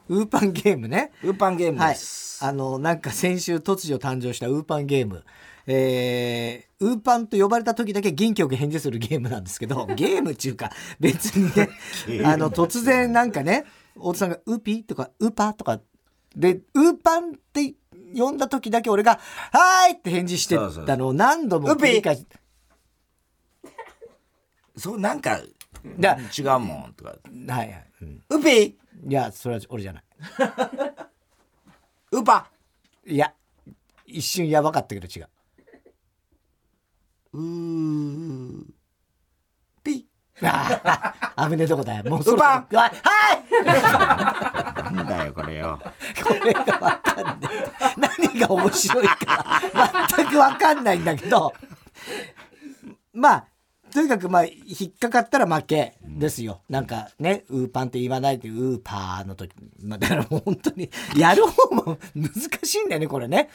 [0.08, 1.12] ウーパンゲームね。
[1.24, 1.94] ウーパンゲームはい。
[1.94, 2.44] です、。
[2.44, 5.24] あの、なんか先週突如誕生したウーパンゲーム。
[5.68, 11.70] えー、ウーパンと呼ばれた時だけ元気よく返事するゲームなんですけど、 ゲームっていうか、別にね、
[12.24, 13.66] あの、突然なんかね、
[13.98, 15.82] 大田さんがウーピーとか、ウーパーとか、
[16.36, 17.74] で、ウーパンって
[18.16, 19.20] 呼んだ時だけ俺が、
[19.52, 20.56] はーいって返事して
[20.86, 22.28] たのを何度も繰り返し、
[24.78, 25.40] そうなんか
[26.00, 27.12] だ違うもんとか。
[27.12, 27.86] はいはい。
[28.02, 28.22] うん。
[28.30, 28.76] ウピー？
[29.08, 30.04] いや、それは俺じゃない。
[32.12, 32.50] ウーパ？
[33.06, 33.34] いや、
[34.06, 35.28] 一瞬やばかったけど違う。
[37.34, 38.66] うー。
[39.84, 40.08] ピ
[40.42, 42.04] あー危ねえとこだよ。
[42.10, 43.36] もうそろウーパはいは
[44.92, 44.94] い！
[44.96, 45.80] なんだよこれよ。
[46.24, 47.40] これがわかんない。
[47.98, 49.62] 何が面白いか。
[50.18, 51.54] 全くわかんないんだけど、
[53.14, 53.48] まあ、
[53.96, 56.60] とにかくまあ、引っかかったら負けですよ。
[56.68, 59.54] なんかね、ウーパンって言わないで、ウーパーの時。
[59.82, 62.30] まあ、だからもう本当に、やる方も難
[62.64, 63.50] しいんだよね、これね。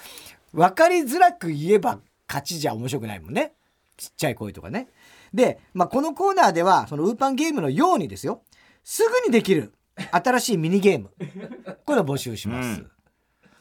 [0.55, 3.53] わかりづらく言えば勝ちじゃ面白くないもんね。
[3.99, 4.89] ちっちゃい声とかね。
[5.35, 8.41] で、まあ、このコーナーでは、そのウーパンゲームのようにですよ、
[8.83, 9.75] すぐにできる、
[10.11, 11.11] 新しいミニゲーム
[11.85, 12.91] こういうの募集します、うん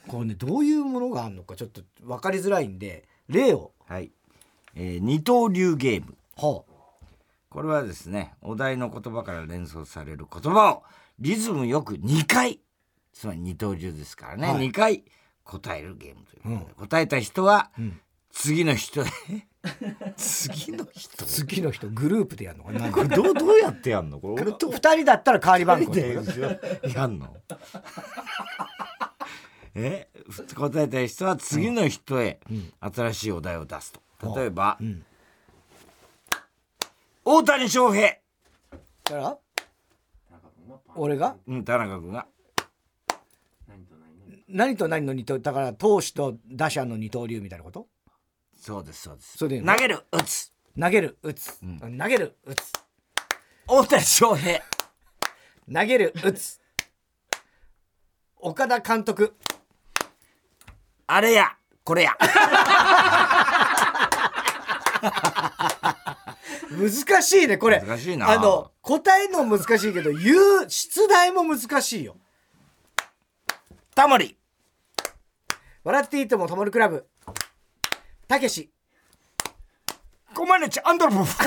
[0.08, 4.12] これねどういうものがあるのかちょっと分かりづらいんで例をはい、
[4.74, 6.65] えー二刀流ゲームほ
[7.50, 10.84] これはですねお題の言葉から連想される言葉を
[11.20, 12.60] リズムよく2回
[13.12, 14.70] つまり二刀流ですからね、はい。
[14.70, 15.04] 2回
[15.44, 18.00] 答えるゲームということで、答えた人はん。
[18.32, 19.06] 次の人へ。
[20.16, 21.26] 次の人？
[21.26, 22.92] う 次の人グループでやるのかな？
[22.94, 24.20] これどうどうやってやんの？
[24.20, 26.16] これ俺と2人だったら代わり番号で
[26.94, 27.36] やんの？
[29.76, 30.10] え
[30.56, 32.40] 答えた人は次の人へ
[32.80, 34.36] 新しいお題を出すと。
[34.36, 35.04] 例えば、ん
[37.32, 38.18] 大谷翔平、だ？
[39.04, 39.38] から
[40.96, 41.36] 俺が？
[41.46, 42.26] うん、田中君が。
[44.48, 45.13] 何と何の？
[45.13, 47.86] 二刀だから投手と打者の二刀流みたいなこと？
[48.56, 49.38] そうですそうです。
[49.38, 49.72] それでいいの？
[49.72, 50.52] 投げる打つ。
[50.80, 51.68] 投げる打つ、投
[52.08, 52.74] げる打つ。
[53.68, 54.63] 大谷翔平。
[55.72, 56.60] 投げる打つ。
[58.38, 59.36] 岡田監督。
[61.06, 62.18] あれやこれや
[66.80, 67.82] 難しいねこれ。
[67.82, 68.30] 難しいな。
[68.30, 72.15] あの答えるのも難しいけど言う出題も難しいよ。
[73.96, 74.38] タモリ。
[75.84, 77.06] 笑っていいともともるクラブ。
[78.28, 78.70] たけし。
[80.34, 81.38] コマネチアンドロポフ。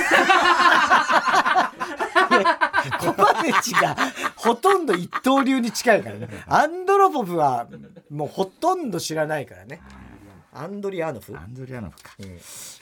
[2.99, 3.97] コパネチが
[4.37, 6.29] ほとんど一刀流に近いからね。
[6.47, 7.66] アンドロポフは
[8.11, 9.81] もうほとんど知らないからね
[10.55, 11.35] アンドリアーノフ？
[11.35, 12.11] アンドリアノフか、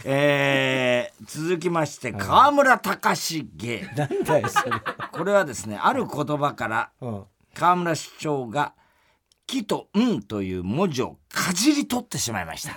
[0.05, 3.89] えー、続きまして河村隆史芸。
[3.97, 4.73] なんだよそれ、
[5.13, 8.75] これはですねある言葉からうん、河村市長が
[9.47, 12.77] 「木」と「ん」という文字をかじり取ってしまいました。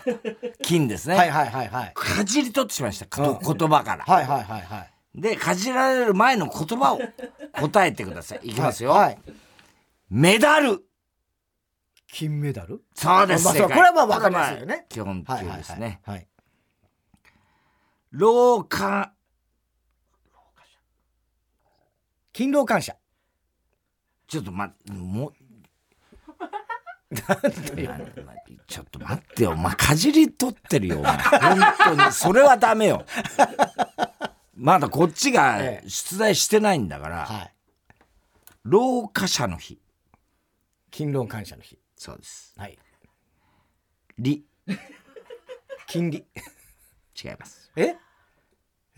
[0.61, 1.91] 金ですね、はいはいはいはい。
[1.95, 3.07] かじり取ってしまいました。
[3.07, 3.39] かうん。
[3.39, 5.19] 言葉から、はいはいはいはい。
[5.19, 6.99] でかじられる前の言葉を
[7.59, 8.41] 答えてください。
[8.43, 9.17] いきますよ、はい。
[10.11, 10.83] メダル
[12.15, 12.83] 金メダル？
[12.93, 14.67] そうです、まあこれはまあわかりますよね。
[14.67, 16.27] まあ基本級ですね、はい、はい、
[18.11, 19.11] 廊下
[22.31, 22.95] 勤労感謝。
[24.27, 25.33] ちょっとまもう。
[28.67, 31.17] ちょっと待ってよお前かじり取ってるよお前。
[31.17, 33.05] 本当にそれはダメよ。
[34.55, 35.89] まだこっちがええ。
[35.89, 37.53] 出題してないんだから、はい。
[38.65, 39.79] 老化者の日。
[40.91, 42.53] 勤労感謝の日そうです。
[42.57, 42.77] はい。
[44.19, 44.45] り。
[45.87, 46.25] 金利。
[47.23, 47.71] 違います。
[47.77, 47.95] え？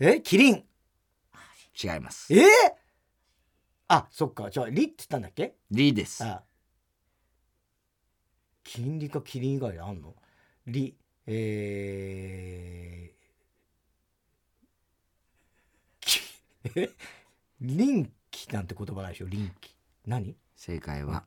[0.00, 0.20] え？
[0.22, 0.64] キリン。
[1.80, 2.34] 違います。
[2.34, 2.42] え？
[3.86, 4.50] あそっか。
[4.50, 5.54] じゃあリって言ったんだっけ？
[5.70, 6.24] りです。
[6.24, 6.42] あ。
[8.64, 10.16] 金利かキリン以外あんの？
[10.66, 10.96] リ
[11.28, 16.20] えー、き
[16.74, 16.90] え？
[17.62, 19.28] 臨機なんて言葉ないでしょ？
[19.28, 20.36] 臨機何？
[20.56, 21.24] 正解は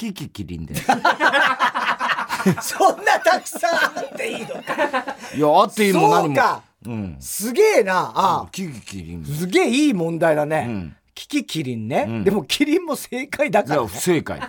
[0.00, 0.74] キキキリンで。
[0.76, 0.86] す
[2.74, 4.74] そんなたくさんあっていいのか。
[5.36, 6.32] いやあっていいもそ何も。
[6.32, 6.62] うか。
[6.86, 7.16] うん。
[7.20, 8.10] すげえな。
[8.14, 10.96] あキキキリンすげえいい問題だね、うん。
[11.14, 12.24] キキキリンね、うん。
[12.24, 14.40] でもキリンも正解だいやから、ね、不正解。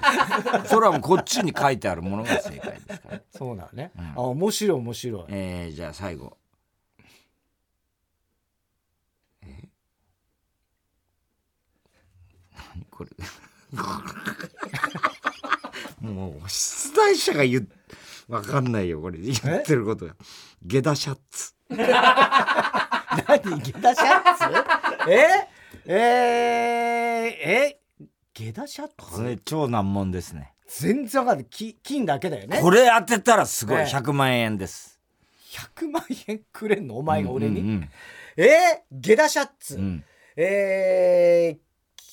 [0.67, 3.21] それはもうこっちに書いてあるものが正解ですから。
[3.29, 4.13] そうなのね、ん。
[4.15, 5.23] あ面白い面白い。
[5.27, 6.37] えー、じゃあ最後。
[9.43, 9.67] え？
[12.73, 13.09] 何これ？
[16.01, 17.67] もう出題者が言う
[18.27, 19.19] わかんないよこれ。
[19.19, 20.15] 言ってることが。
[20.65, 21.53] 下駄シャツ。
[21.69, 21.77] 何？
[23.61, 24.43] ゲダシャツ？
[25.09, 25.47] え？
[25.85, 25.97] えー、
[27.49, 27.79] え？
[28.33, 30.53] ゲダシャこツれ超難問ですね。
[30.67, 31.45] 全然わかんない。
[31.45, 32.61] き金だけだよね。
[32.61, 33.77] これ当てたらすごい。
[33.79, 33.85] ええ。
[33.85, 34.99] 100万円です。
[35.77, 36.97] 100万円くれんの？
[36.97, 37.89] お前が俺に、うんうん
[38.37, 38.45] え？
[38.45, 38.49] ー、
[38.91, 40.03] ゲダシャツ、うんうん。
[40.37, 41.59] えー、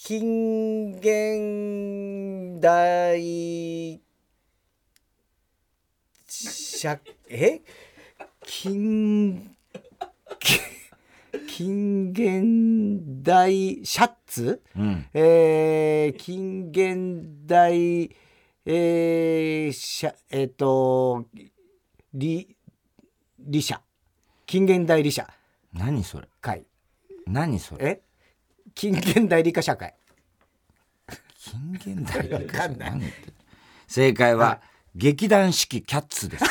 [0.09, 4.01] 近現代
[6.27, 7.61] 社え？
[8.47, 9.55] 近
[11.47, 14.63] 近現代シャツ？
[14.75, 15.07] うん。
[15.13, 18.11] えー、近現代
[18.65, 21.27] えー、しゃえっ、と
[22.15, 22.57] 理
[23.39, 23.83] 理社。
[24.47, 25.29] 近現代理社。
[25.75, 26.29] 何それ？
[26.41, 26.65] 会。
[27.27, 27.87] 何それ？
[27.87, 28.08] え？
[28.79, 29.93] 近現代理科社会。
[31.37, 33.27] 近現代わかんない何言って。
[33.27, 33.35] る
[33.89, 34.61] 正解は、
[34.95, 36.45] 劇団四季キャッツです。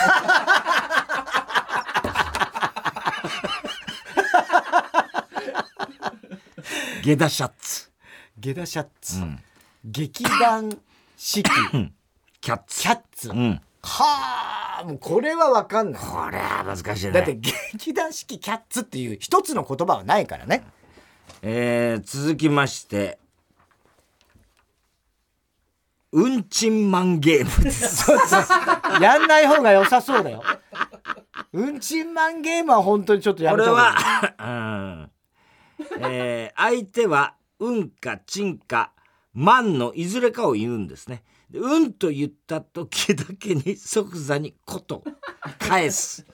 [7.02, 7.92] ゲダシャツ、
[8.38, 9.40] ゲダシャツ、うん、
[9.86, 10.78] 劇団
[11.16, 11.50] 四季。
[12.42, 12.82] キャッツ。
[12.82, 16.02] キャッツ、うん、はあもうこれはわかんない。
[16.02, 17.12] これは難しいね。
[17.14, 20.66] だって劇団四季キャッツっていう一つの言葉はないからね
[21.42, 23.20] えー続きまして
[26.12, 28.10] うんちんマンゲームです。
[29.02, 30.42] やんない方が良さそうだよ。
[31.54, 33.96] うんちんマンゲームは本当にちょっとやこれめた方がいい
[34.38, 35.10] は、
[36.00, 38.94] うんえー相手はうんかちんか
[39.34, 41.24] マンのいずれかを言うんですね。
[41.54, 45.04] うんと言った時だけに即座にこと
[45.60, 46.26] 返す。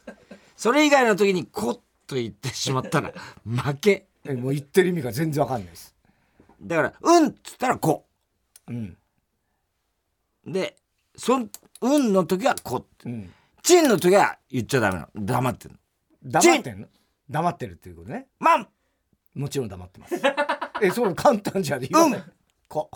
[0.55, 3.11] それ以外の時にこと言ってしまったら
[3.45, 4.07] 負け。
[4.25, 5.93] えもう言ってる意味が全然わかんないです。
[6.61, 8.05] だから、うんっつったらこ。
[8.67, 8.97] うん。
[10.45, 10.77] で、
[11.15, 11.49] そん、
[11.81, 13.09] うんの時はこって。
[13.09, 13.33] うん。
[13.61, 15.25] ちんの時は言っちゃダメなの。
[15.25, 15.77] 黙ってんの。
[16.23, 16.87] 黙ってんの？
[17.29, 18.27] 黙ってるっていうことね。
[18.39, 18.67] マン
[19.35, 20.15] もちろん黙ってます。
[20.81, 21.81] え、そう簡単じゃん。
[21.81, 22.25] 言わないうん
[22.67, 22.89] こ。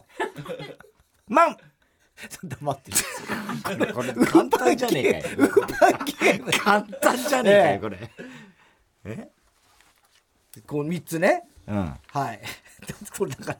[1.27, 1.57] マン
[2.43, 3.93] 黙ってる。
[3.93, 5.49] これ簡単じゃねえかよ。
[6.51, 7.89] 簡単じゃねえかよ、こ
[9.03, 9.31] れ。
[10.65, 11.43] こう三つね。
[11.67, 11.93] うん。
[12.11, 12.41] はい。
[13.17, 13.59] これだから、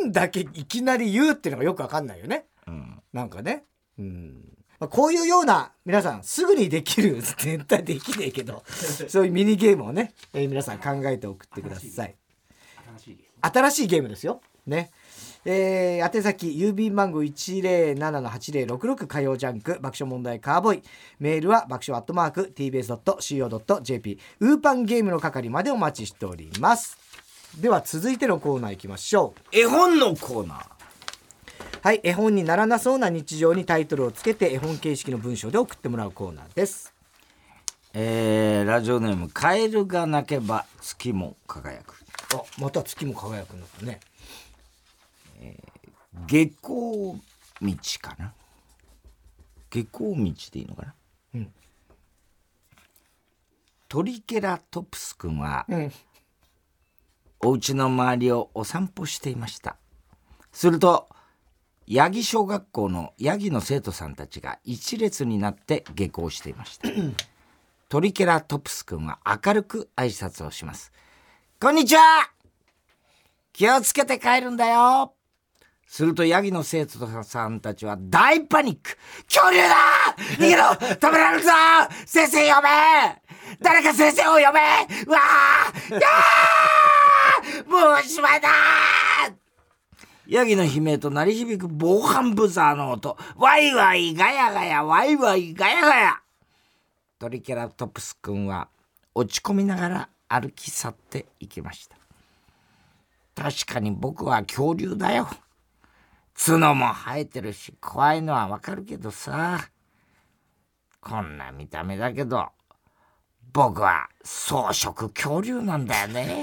[0.00, 2.46] 運だけいきなり言うっていうのがよくわかんないよね。
[2.66, 3.02] うん。
[3.12, 3.64] なんかね。
[3.98, 4.52] うん。
[4.78, 8.64] まあ、こういうような、皆さん、すぐにできる、絶対できねえけど、
[9.08, 12.16] そういうミニゲームをね、えー皆さん考えて送ってください。
[13.40, 14.40] 新しいゲームですよ。
[14.66, 14.90] ね。
[15.44, 20.82] えー、宛先、郵便番号107-8066火曜ジャンク、爆笑問題カーボーイ。
[21.18, 24.18] メールは爆笑アットマーク tbs.co.jp。
[24.38, 26.96] ウーパンゲームの係までお待ちしております。
[27.60, 29.56] では続いてのコーナー行きましょう。
[29.56, 30.66] 絵本のコーナー。
[31.82, 36.94] はい、絵本にならなそうな日常にタイトルをつけて絵本形式の文章で送ってもらうコーナーです。
[37.94, 41.96] えー、ラジオネーム、カエルが鳴けば月も輝く。
[42.34, 43.98] あ、また月も輝くんだっ
[46.26, 47.16] 下校
[47.60, 48.34] 道かな？
[49.70, 50.94] 下校道でいいのかな？
[51.34, 51.52] うん。
[53.88, 55.92] トリケラトプスくんは、うん。
[57.40, 59.76] お家の周りをお散歩していました。
[60.52, 61.08] すると
[61.90, 66.88] 八木小学校のヤギの生徒さんたちが一列になって下校していました。
[67.88, 70.92] トリケラトプスくんは明るく挨拶をします
[71.60, 72.30] こんにちは！
[73.52, 75.12] 気をつけて帰るんだよ
[75.92, 78.96] するとヤギの生徒さんたちは大パニック。
[79.30, 79.74] 恐竜だ!
[80.38, 80.64] 逃げろ!
[80.96, 81.50] 止められるぞ!
[82.06, 82.68] 先生呼べ!
[83.60, 84.42] 誰か先生を呼べ!
[84.48, 84.54] わ!
[85.90, 87.68] ーやー!
[87.68, 88.48] もうおしまいだ!
[90.28, 93.18] ヤギの悲鳴と鳴り響く防犯ブザーの音。
[93.36, 96.22] ワイワイガヤガヤワイワイガヤガヤ。
[97.18, 98.68] トリケラトプスくんは
[99.14, 101.96] 落ち込みながら歩き去っていきました。
[103.34, 105.28] 確かに僕は恐竜だよ。
[106.44, 109.68] 角も生えてるし怖いのはわかるけどさ。
[111.00, 112.48] こんな見た目だけど
[113.52, 116.42] 僕は草食恐竜なんだよね。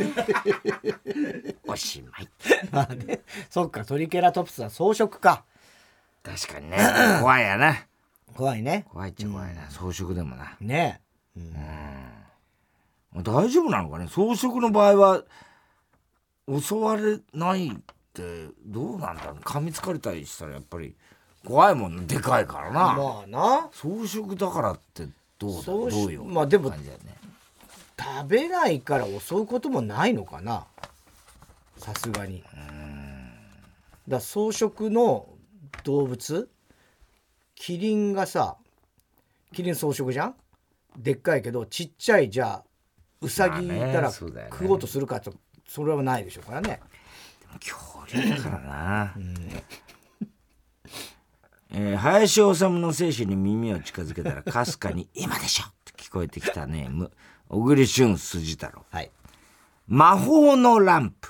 [1.66, 2.30] おしまい。
[2.72, 5.44] まあね、そっか、トリケラトプスは草食か。
[6.22, 6.78] 確かにね。
[7.20, 7.76] 怖いやな。
[8.36, 8.86] 怖いね。
[8.90, 10.56] 怖いっちゃ怖いな、草食でもな。
[10.60, 11.02] ね。
[13.16, 14.06] 大丈夫なのかね。
[14.08, 15.24] 草食の場合は
[16.48, 17.76] 襲われない
[18.10, 19.36] ってどうなんだろう。
[19.36, 20.96] 噛みつかれたりしたらやっぱり
[21.46, 27.16] 怖いもんねでかいからな、まあな、草食だからってどうだどういうまあでも感じだよね。
[27.98, 30.66] 食べないから襲うこともないのかな。
[31.78, 32.44] さすがに。
[34.08, 35.28] だ草食の
[35.84, 36.50] 動物？
[37.56, 38.58] キリンがさ
[39.54, 40.36] キリン草食じゃん？
[40.98, 42.64] でっかいけどちっちゃいじゃあ
[43.22, 44.34] ウサギいたまあら食
[44.68, 45.34] おうとするかと
[45.68, 46.82] それはないでしょうからね。
[47.60, 49.14] 恐竜だからな、
[51.72, 57.12] えー林修の精神に耳を近づけたらかすかに「今でしょ!」って聞こえてきたネーム
[57.48, 58.86] 小栗旬筋太郎。
[58.90, 59.12] はい。
[59.88, 61.30] 魔法のランプ。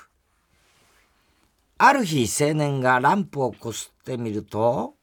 [1.78, 4.96] ある日青年がランプをこすってみると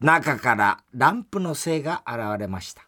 [0.00, 2.86] 中からランプの精が現れました。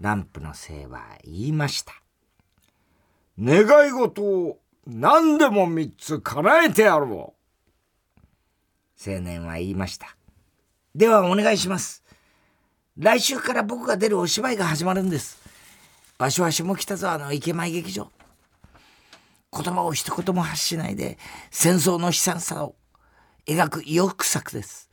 [0.00, 1.94] ランプの精は言いました。
[3.40, 7.34] 願い事を何でも三つ叶えてやろ
[8.16, 10.16] う青年は言いました。
[10.94, 12.02] ではお願いします。
[12.96, 15.38] 来週から僕が出るお芝居が始まるんです。
[16.16, 18.10] 場所は下北沢の池前劇場。
[19.52, 21.18] 言葉を一言も発しないで
[21.50, 22.74] 戦争の悲惨さを
[23.46, 24.90] 描く意欲作です。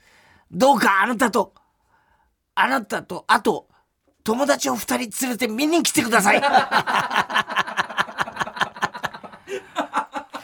[0.51, 1.53] どうかあなたと
[2.53, 3.69] あなたとあと
[4.25, 7.64] 友達を二人連れて見に来てください。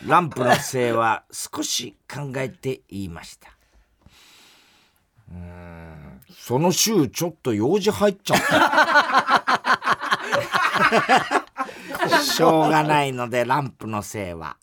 [0.05, 3.49] ランプの精は少し考えて言いました。
[5.31, 9.41] うーんその週ちょっと用事入っちゃった。
[12.23, 14.57] しょうがないのでランプのせいは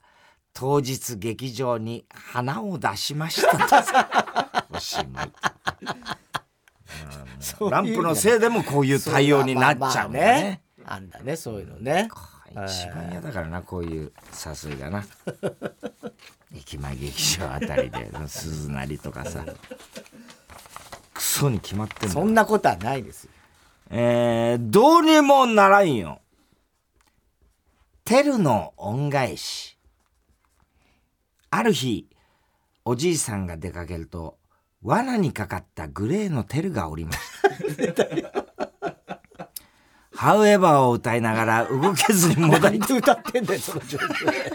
[0.53, 5.33] 当日劇場に花を出しましたおしまい
[7.71, 10.63] ランプのせいでもこういう対応になっちゃうね。
[10.85, 12.09] あんだねそういうのね
[12.53, 14.13] 一番嫌だからなこういう
[14.65, 15.05] 誘いがな。
[16.55, 19.45] 駅前劇場あたりで 鈴なりとかさ。
[21.15, 23.31] クソに決まってんだそんなことはないですよ。
[23.91, 26.21] えー、どうにもならんよ。
[28.05, 29.79] テルの恩返し。
[31.51, 32.09] ある日
[32.85, 34.39] おじいさんが出かけると
[34.83, 37.19] 罠にかかったグレーのテルがおりまし
[37.95, 38.45] た
[40.19, 44.33] ハウエバーを歌いながら動けずにもだい何で歌ってんだよ その状況。
[44.33, 44.53] で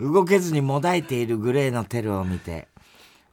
[0.00, 2.66] 動けずにもだいているグレーのテルを見て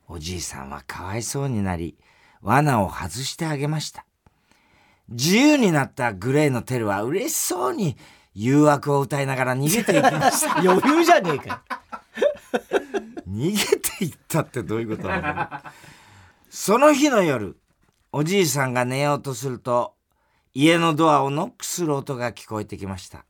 [0.08, 1.98] おじいさんはかわいそうになり
[2.44, 4.06] 罠を外してあげました。
[5.10, 7.98] 自由になったグレーのテルは嬉しそうに
[8.36, 10.60] 誘惑を歌いながら逃げていきました。
[10.62, 11.64] 余裕じゃねえか。
[13.28, 15.72] 逃げていったってどういうことなの？
[16.52, 17.58] その日の夜
[18.12, 19.96] おじいさんが寝ようとすると
[20.54, 23.26] 家のドアをノックする音が聞こえてきました。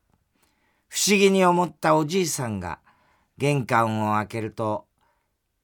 [0.89, 2.79] 不思議に思ったおじいさんが
[3.37, 4.85] 玄関を開けると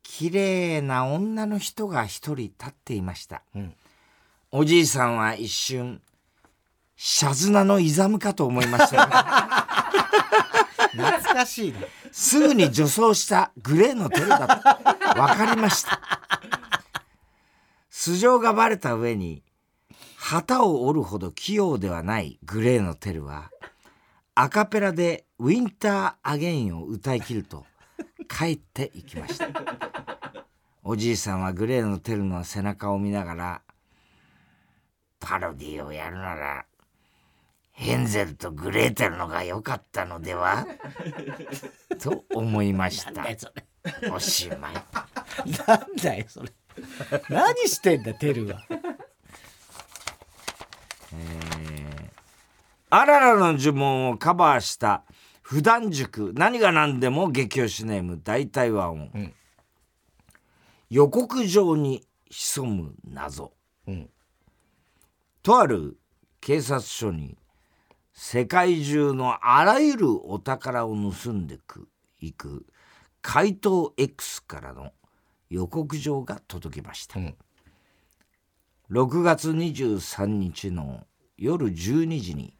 [0.01, 3.74] 綺麗な女の人が一人立っていました、ん。
[4.51, 6.01] おじいさんは一瞬
[6.95, 9.05] シャズナのイザムかと思いました。
[10.91, 11.80] 懐かしいな
[12.12, 15.99] すぐに女装したグレーのテルだと分かりました。
[17.89, 19.43] 素性がバレた上に、
[20.22, 23.49] 旗を折るほど器用ではないグレーのテルは、
[24.36, 27.65] アカペラでウィンターアゲインを歌い切ると
[28.28, 29.47] 帰っていきました。
[30.84, 33.61] おじいさんはグレーのテルの背中を見ながら、
[35.20, 36.65] パロディをやるなら、
[37.72, 40.67] ヘンゼルとグレーテルのが良かったのでは？
[41.97, 43.26] と思いました。
[44.13, 44.74] おしまい。
[45.65, 46.51] なんだよそれ
[47.30, 48.61] 何してんだテルは
[52.89, 55.03] あららの呪文をカバーした
[55.41, 56.34] 普段塾。
[56.36, 58.20] 何が何でも激推しネーム。
[58.24, 59.34] 大体和音、ん。
[60.89, 63.53] 予告状に潜む謎、
[63.88, 64.10] ん。
[65.41, 65.97] とある
[66.41, 67.38] 警察署に
[68.14, 71.88] 世界中のあらゆるお宝を盗んでく
[72.20, 72.66] いく
[73.22, 74.91] 怪盗 X からの
[75.49, 77.36] 予告状が届きました、ん
[78.92, 81.06] 6月23日の
[81.38, 82.56] 夜12時に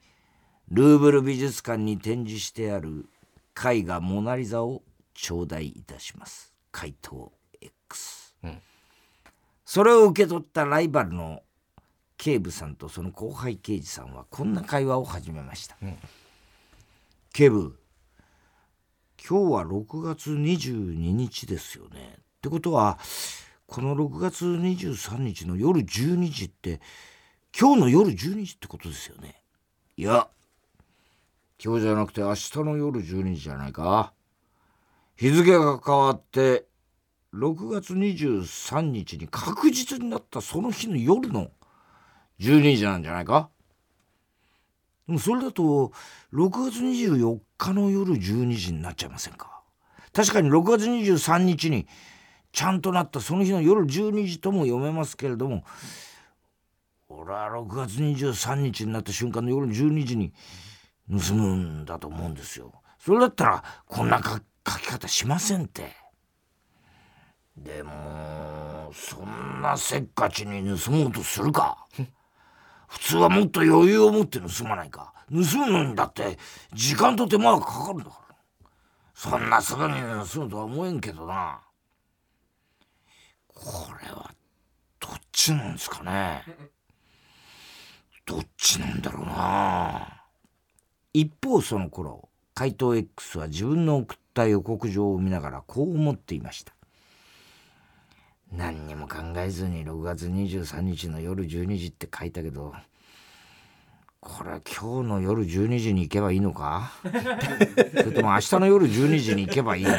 [0.70, 3.10] ルーブル美術館に展示してある
[3.56, 4.84] 絵画「モナ・リザ」を
[5.16, 6.54] 頂戴いたします。
[6.72, 8.62] 怪盗 X、ん。
[9.66, 11.42] それを受け取ったライバルの
[12.16, 15.78] 警部さんとその後輩刑事さんはこんな会話を始めました、
[17.34, 17.80] 警部
[19.28, 22.18] 今日は6月22日ですよね。
[22.20, 23.00] ってことは
[23.70, 26.82] この6月23日の夜12時って
[27.58, 29.44] 今日の夜12時ってことですよね。
[29.96, 30.28] いや
[31.64, 34.12] 今日じゃなくて明日の夜12時じゃないか。
[35.16, 36.66] 日付が変わって
[37.32, 41.52] 6月23日に確実になったその日の夜の
[42.40, 43.52] 12時なんじゃないか。
[45.06, 45.92] でもそれだと
[46.34, 49.62] 6月24日の夜12時になっちゃいませんか。
[50.12, 51.88] 確かに6月23日に
[52.52, 53.22] ちゃんとなった。
[53.22, 55.64] その日の夜12時とも読めますけれども
[57.08, 60.34] 俺は6月23日になった瞬間の夜12時に
[61.10, 62.72] 盗むんだと思うんですよ。
[63.00, 64.40] それだったらこんな書
[64.80, 65.92] き方しませんって。
[67.58, 71.88] でもそんなせっかちに盗もうとするか。
[72.88, 75.14] 普通はもっと余裕を持って盗まないか。
[75.30, 76.38] 盗むのにだって
[76.74, 78.36] 時間と手間がかかるんだから。
[79.14, 79.94] そんなすぐに
[80.32, 81.60] 盗むとは思えんけどな。
[83.64, 84.32] これは
[85.00, 86.44] どっちなんですかね？
[88.26, 90.24] どっちなんだろうな？
[91.14, 96.74] 一方その頃怪盗 X は自分の送った予告状を見ながらこう思っていました。
[98.52, 102.74] 何にも考えずに6月23日の夜12時って書いたけど
[104.20, 106.92] これは今日の夜12時に行けばいいのか？
[107.04, 109.92] それとも明日の夜12時に行けばいいの？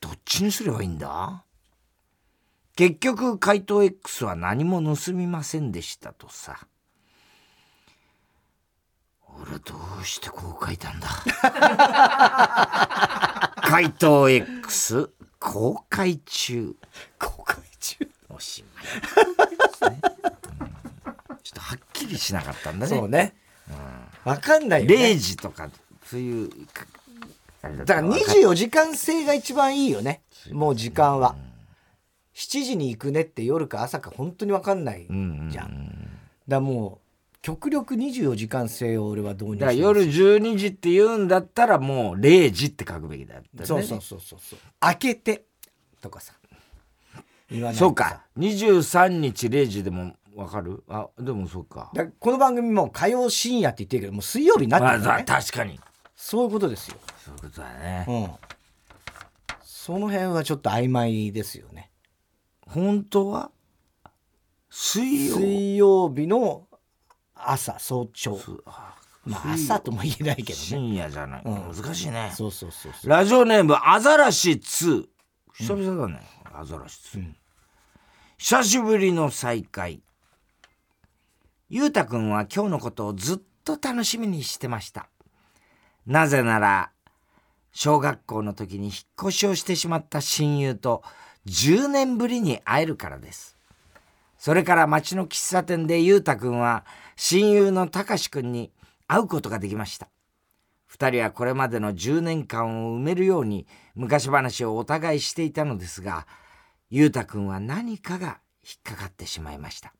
[0.00, 1.44] どっちにすればいいんだ？
[2.80, 6.66] 結局怪盗 X は何も盗みませんでしたとさ。
[9.38, 11.06] 俺はどうしてこう書いたんだ？
[13.60, 16.74] 怪盗 X 公開中。
[17.18, 18.08] 公開中？
[18.30, 18.84] おしまい。
[19.50, 20.06] ですね、う
[21.34, 22.96] んちょっとはっきりしなかったんだね。
[22.96, 23.34] そうね。
[24.24, 25.68] わかんないよ、ね、0時とか
[26.06, 26.50] そういう
[27.60, 30.22] だから分か24時間制が一番いいよね。
[30.50, 31.36] もう時間は
[32.40, 36.08] 7時に行くねって夜か朝か本当に分かんないうんうんうんじゃん。
[36.48, 37.00] だも
[37.34, 43.66] う極力24時間制を俺は導入して夜12時って言うんだったらもう0時って書くべきだったね。
[43.66, 45.44] そうそうそうそうそう開けて
[46.00, 46.32] とかさ
[47.50, 48.24] 言わないそうか。
[48.38, 50.82] 23日0時でもわかる？
[50.88, 51.92] あ、でもそうか。
[52.18, 55.78] この番組も火曜深夜って言ってるけどもう水曜日になってるからね確かに。
[56.16, 58.04] そういうことですよ、そういうことだね。
[58.08, 58.30] うん、
[59.62, 61.89] その辺はちょっと曖昧ですよね
[62.70, 63.50] 本当は？
[64.70, 66.68] 水曜水曜日の
[67.34, 68.94] 朝早朝あ
[69.24, 71.42] まあ朝とも言えないけどね深夜じゃない。
[71.44, 72.32] うん難しいね。
[72.34, 75.06] そうそうそうラジオネーム、アザラシ2。
[75.54, 76.20] 久々だね、
[76.54, 77.32] アザラシ2。
[78.38, 80.02] 久しぶりの再会。
[81.68, 85.08] ゆうたくんは今日のことをずっと楽しみにしてました。
[86.06, 86.90] なぜなら、
[87.72, 91.02] 小学校の時に引っ越しをしてしまった親友と
[91.46, 93.56] 10年ぶりに会えるからです。
[94.38, 96.84] それから町の喫茶店でゆうたくんは
[97.16, 98.72] 親友のたかしくんに
[99.06, 100.08] 会うことができました。
[100.86, 106.26] 二人はこれまでの10年間を埋めるように昔話をお互いしていたのですが、
[106.90, 109.92] ゆうたくんは何かが引っかかってしまいました。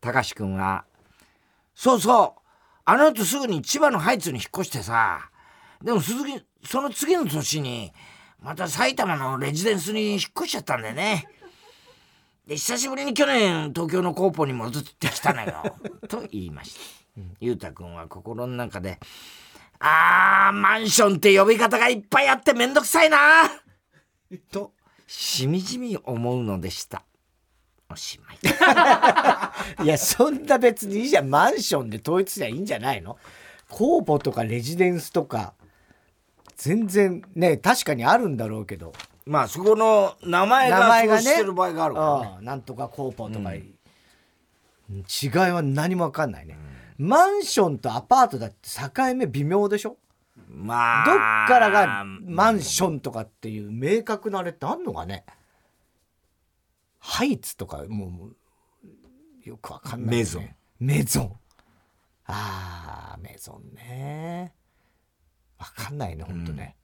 [0.00, 0.84] たかしくんは、
[1.74, 2.40] そうそう、
[2.84, 5.30] あの後すぐに千葉のハイツに引っ越してさ、
[5.82, 7.92] でも鈴木、その次の年に、
[8.42, 11.28] また埼玉のレジデンスに引っ越しちゃったんだよね。
[12.46, 15.76] で、久しぶりに去年東京のコーポに戻ってきたのよ。
[16.08, 16.80] と言いました。
[17.40, 18.98] ゆうたくんは心の中で、
[19.78, 23.18] あー、マンションって呼び方がいっぱいあってめんどくさいな
[24.50, 24.72] と、
[25.06, 27.04] しみじみ思うのでした。
[27.88, 28.38] おしまい。
[29.84, 33.18] いやそんな別にいいじゃんマンションで統一すりゃいいんじゃないの？
[33.68, 35.54] コーポとかレジデンスとか
[36.56, 38.92] 全然ね確かにあるんだろうけど。
[39.24, 42.26] まあ、そこの名前名が前がねしてる場合があるからね。
[42.34, 46.58] ああなんとかコーポとか、違いは何も分かんないね、
[46.98, 49.96] マンションとアパートだって境目微妙でしょ？
[50.48, 51.14] まあ、どっ
[51.46, 55.24] からがマンションとかっていう明確なあれってあんのかね？
[56.98, 60.48] ハイツとかもうよくわかんない、ね、メゾン。
[60.80, 61.32] メゾン。
[62.26, 64.52] あーメゾンね
[65.92, 66.44] んないねほん。
[66.44, 66.76] とね、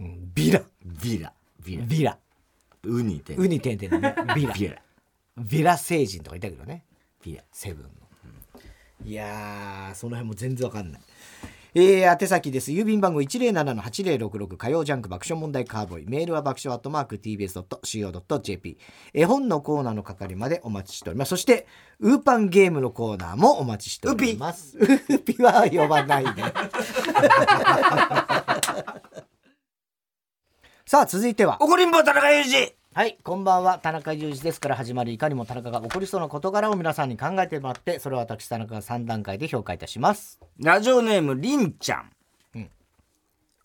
[0.00, 0.62] うんビラ。
[0.84, 1.32] ビラ。
[1.64, 1.84] ビラ。
[1.84, 2.18] ビラ。
[2.84, 3.34] ウニて。
[3.34, 4.34] ウニ点々のね。
[4.34, 4.54] ビラ。
[4.54, 4.82] ビラ。
[5.38, 6.84] ビラ星人とかいたけどね。
[7.24, 7.42] ビラ。
[7.52, 7.90] セブンの、
[9.04, 11.00] いやーその辺も全然わかんない。
[11.74, 12.70] えー、宛先です。
[12.70, 16.06] 郵便番号107-8066火曜ジャンク爆笑問題カーボーイ。
[16.06, 18.78] メールは爆笑アットマーク TBS.CO.JP
[19.14, 21.30] 絵本のコーナーの係までお待ちしております。
[21.30, 21.66] そして
[21.98, 24.76] ウーパンゲームのコーナーもお待ちしております。
[24.76, 26.42] ウーピ は呼ばないで
[30.86, 31.58] さあ続いては。
[31.60, 32.72] 怒りんぼ田中裕二。
[32.94, 33.78] はい、こんばんは。
[33.78, 34.60] 田中裕二です。
[34.60, 40.38] から始まるいかにも田中が起こりそうな事柄を皆さんに考えてもらって、それを私田中が3段階で評価いたします。
[40.58, 42.10] ラジオネームりんちゃん、
[42.54, 42.70] うん。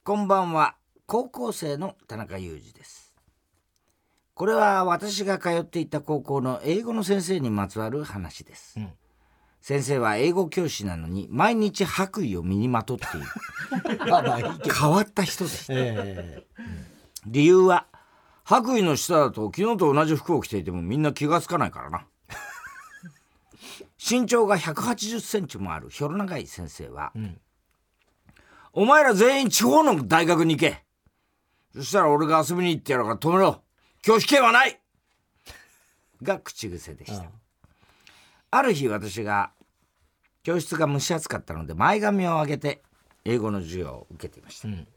[0.03, 3.13] こんばんは高校生の田中裕二です。
[4.33, 8.93] これは私が通っていた高校の英語の先生にまつわる話です、うん
[9.61, 13.25] 先生は英語教師なのに毎日白衣を身にまとっている。
[14.73, 15.73] 変わった人でした。
[15.75, 16.45] え
[17.25, 17.87] 理由は
[18.43, 22.05] 白衣の下だと昨日と同じ服を着ていてもみんな気がつかないからな。
[23.99, 27.41] 身長が1 8 0センチもあるひょろ長い先生は、ん。
[28.71, 30.85] お前ら全員地方の大学に行け。
[31.75, 33.61] そしたら俺が遊びに行ってやるから止めろ。
[34.01, 34.79] 拒否権はない。
[36.23, 37.29] が口癖でした、
[38.51, 39.51] ある日私が
[40.43, 42.81] 教室が蒸し暑かったので前髪を上げて
[43.25, 44.87] 英語の授業を受けていました、ん。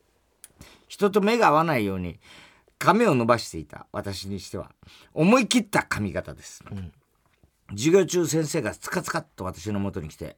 [0.88, 2.20] 人と目が合わないように
[2.78, 4.70] 髪を伸ばしていた私にしては。
[5.12, 6.64] 思い切った髪型です、
[7.70, 10.36] 授業中先生がつかつかっと私の元に来て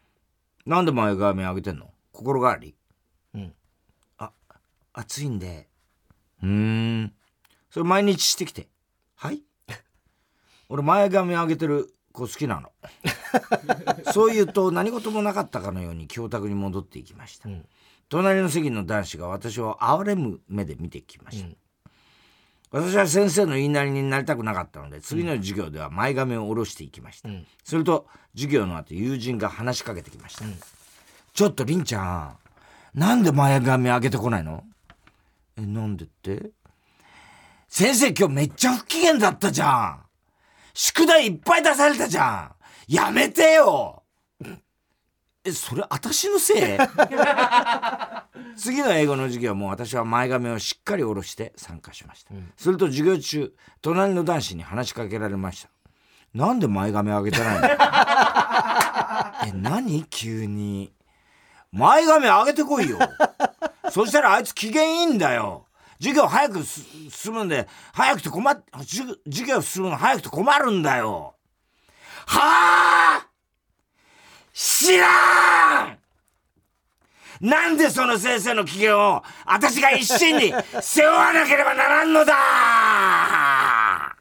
[0.66, 1.92] 「なんで前髪上げてんの？
[2.12, 2.74] 心変わり?」
[3.34, 3.54] うん
[4.16, 4.32] あ
[4.94, 5.68] 暑いんで
[6.42, 7.14] うーん。
[7.70, 8.68] それ毎日してきて
[9.14, 9.42] はい？
[10.70, 12.70] 俺前髪上げてる子好きなの。
[14.12, 17.64] そう言うと何事もなかったかのように教託に戻っていきました、ん。
[18.08, 21.48] 隣の席の男子が私を憐れむ目で見てきました、
[22.70, 27.46] 私は先生の言いなりになりたくなかったので次の授業では前髪を下ろしていきました、ん。
[27.64, 30.44] すると授業の後友人が話しかけてきました、
[31.34, 32.36] ちょっとりんちゃ
[32.94, 34.64] んなんで前髪上げてこないの？
[35.56, 36.50] えなんでって？
[37.68, 40.07] 先生今日めっちゃ不機嫌だったじゃん
[40.80, 42.52] 宿題いっぱい出されたじゃ
[42.88, 42.94] ん。
[42.94, 44.04] やめてよ。
[45.44, 46.78] えそれ私のせい？
[48.56, 53.52] 次の英語の授業も私は前髪をしっかり下ろして参加しました、すると授業中
[53.82, 55.68] 隣の男子に話しかけられました。
[56.32, 57.66] なんで前髪上げてないの？
[59.58, 60.04] え何？
[60.04, 60.92] 急に。
[61.72, 62.98] 前髪上げてこいよ。
[63.90, 65.66] そしたらあいつ機嫌いいんだよ
[66.00, 71.34] 授業早く進むんで早くて困っ授授業進むの早くて困るんだよ。
[72.26, 73.26] はあ？
[74.52, 75.98] 知らん！
[77.40, 82.34] なんでその先生の機嫌を私が一心に背負わなければならんのだ？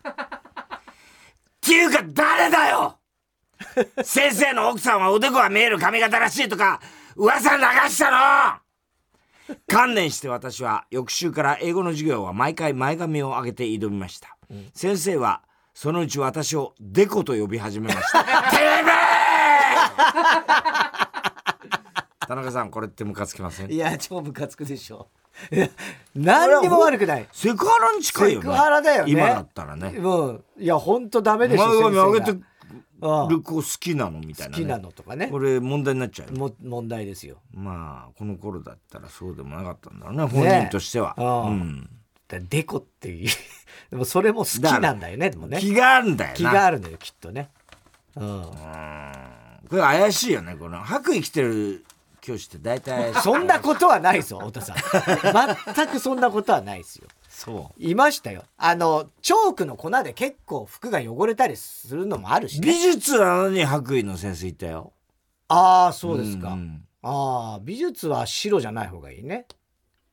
[0.06, 3.00] っていうか誰だよ？
[4.04, 6.80] 先生の奥さんはおでこが見える髪型らしいとか
[7.16, 8.67] 噂流したの！
[9.68, 14.38] 観念して私は翌週から英語の授業は毎回前髪を上げて挑みました、
[14.74, 15.42] 先生は
[15.74, 18.26] そのうち私をデコと呼び始めました。
[22.28, 23.72] 田中さんこれってムカつきません？
[23.72, 25.08] いや超ムカつくでしょ。
[25.52, 25.70] い や
[26.16, 27.28] 何にも悪くない。
[27.32, 28.44] セクハラに近いよね。
[28.46, 29.12] セクハラだよね。
[29.12, 29.94] 今だったらね。
[29.98, 30.44] うん。
[30.58, 32.40] いや本当ダメでしょ前髪上げて
[33.30, 35.28] る子好きなのみたいな、ね、好きなのとかね。
[35.28, 36.40] これ問題になっちゃうよ。
[36.40, 37.38] も問題ですよ。
[37.54, 41.90] まあこの頃だったらそうでもなかったんだろうね本人としては、うん、
[42.28, 43.30] だデコっていう。
[43.92, 45.60] でもそれも好きなんだよねでもね。
[45.60, 46.36] 気があるんだよな。
[46.36, 47.50] 気があるのよきっとね。
[48.16, 48.42] うん。
[49.70, 50.80] これ怪しいよねこの。
[50.80, 51.86] 白衣着てる
[52.22, 53.14] 教師って大体。
[53.22, 55.74] そんなことはないぞ太田さん。
[55.74, 57.08] 全くそんなことはないですよ
[57.40, 58.46] そいましたよ。
[58.58, 64.92] あのチョークの粉で結構服が汚れたりするのもあるし、う美ね、術なのに白衣の先生いたよ。
[65.48, 66.88] ああそうですか、んん。
[67.04, 69.46] ああ美術は白じゃない方がいいね。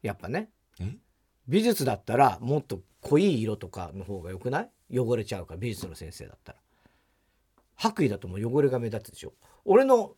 [0.03, 0.51] やっぱね。
[0.79, 0.99] え？
[1.49, 4.61] 美術だったらもっと濃い色とかの方がよくな
[4.91, 4.99] い？
[4.99, 6.59] 汚れちゃうから美術の先生だったら。
[7.77, 9.33] 白衣だともう汚れが目立つでしょ。
[9.65, 10.13] 俺の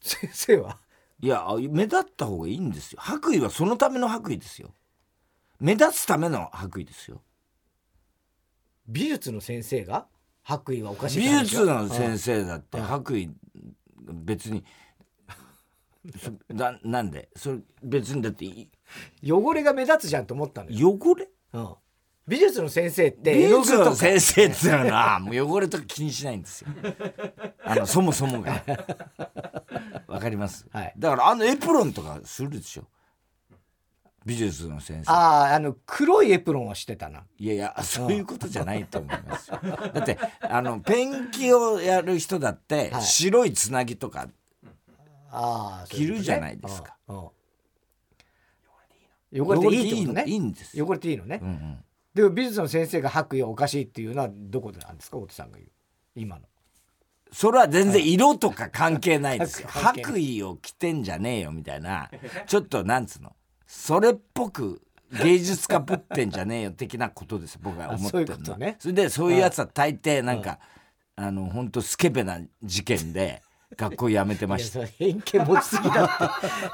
[0.00, 0.78] 先生は？
[1.20, 2.98] いや目立った方がいいんですよ。
[3.00, 4.70] 白衣はそのための白衣ですよ
[5.60, 7.22] 目立つための白衣ですよ。
[8.86, 10.06] 美術の先生が？
[10.42, 12.84] 白衣はおかしい美術の先生だってうん。
[12.84, 13.32] 白衣
[14.24, 14.64] 別に
[16.16, 17.28] そななんで？
[17.36, 18.70] それ別にだってい
[19.24, 21.28] うん汚れが目立つじゃんと思ったのよ、汚れ？
[21.52, 21.74] うん、
[22.26, 26.68] 美術の先生って美術の先生ってのは もう汚れとか気にしないんですよ。
[27.64, 28.62] あのそもそもが。
[30.08, 30.94] わかります、はい。
[30.96, 32.88] だからあのエプロンとかするでしょ
[34.28, 35.10] 美術の先生。
[35.10, 37.24] あああの黒いエプロンはしてたな。
[37.38, 39.58] いやいやそういうことじゃないと思いますよ。
[39.94, 43.02] だってあのペンキをやる人だってはい。
[43.02, 44.28] 白いつなぎとか
[45.88, 46.94] 着るじゃないですか。
[47.08, 47.28] うんうん。
[49.32, 50.24] 汚れていいってことね。
[50.26, 50.78] いいんです。
[50.78, 51.84] よ、汚れていいのね、うんうん。
[52.14, 55.16] でも美術の先生が白衣はおかしいっていうのはどこでなんですか？
[55.16, 55.70] 太田さんが言う。
[56.14, 56.42] 今の。
[57.30, 59.68] それは全然色とか関係ないですよ。
[59.72, 62.10] 白衣を着てんじゃねえよみたいな、
[62.46, 63.36] ちょっとなんつうの、
[63.68, 64.80] それっぽく
[65.22, 68.38] 芸術家ぶってんじゃねえよ 的なことです、僕が思ってるのは。
[68.40, 68.76] あそね。
[68.78, 70.58] それでそういうやつは大抵なんか、
[71.16, 73.42] あの、本当スケベな事件で
[73.76, 74.86] 学校辞めてました。
[74.86, 76.04] 偏見持ちすぎだ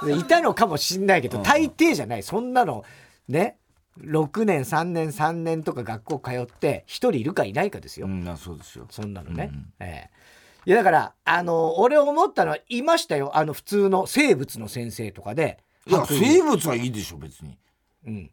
[0.02, 0.12] って。
[0.12, 2.22] いたのかもしんないけど大抵じゃない。
[2.22, 2.84] そんなの
[3.28, 3.58] ね。
[4.00, 8.86] 6年3年3年とか学校通って1人いるかいないかですよ、うん、あそうですよ。
[8.90, 9.72] そんなのね、うん。
[9.78, 10.10] ええ。
[10.66, 13.36] いやだからあの俺思ったのはいましたよ。
[13.36, 17.58] あの普通の生物の先生とかでいや、生物はいいでしょ、別に。
[18.06, 18.30] うん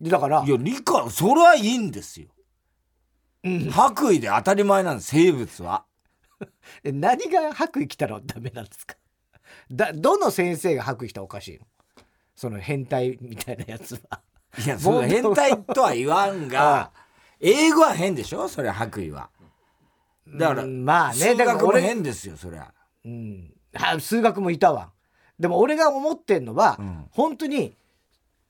[0.00, 2.28] でだからいや、理科、それはいいんですよ。
[3.44, 5.84] うん白衣で当たり前なんです、生物は。
[6.84, 8.96] え何が白衣着たらダメなんですか？
[9.70, 11.66] だどの先生が白衣着たらおかしいの？
[12.36, 14.20] その変態みたいなやつは。
[14.64, 16.92] いや、その変態とは言わんが、
[17.40, 18.48] 英語は変でしょ？
[18.48, 19.30] それは白衣は。
[20.28, 22.72] だから、うんまあね数だから学も俺変ですよ、そりゃ。
[23.04, 24.92] うん、あ数学もいたわ
[25.38, 27.04] でも俺が思ってんのは、うん。
[27.10, 27.76] 本当に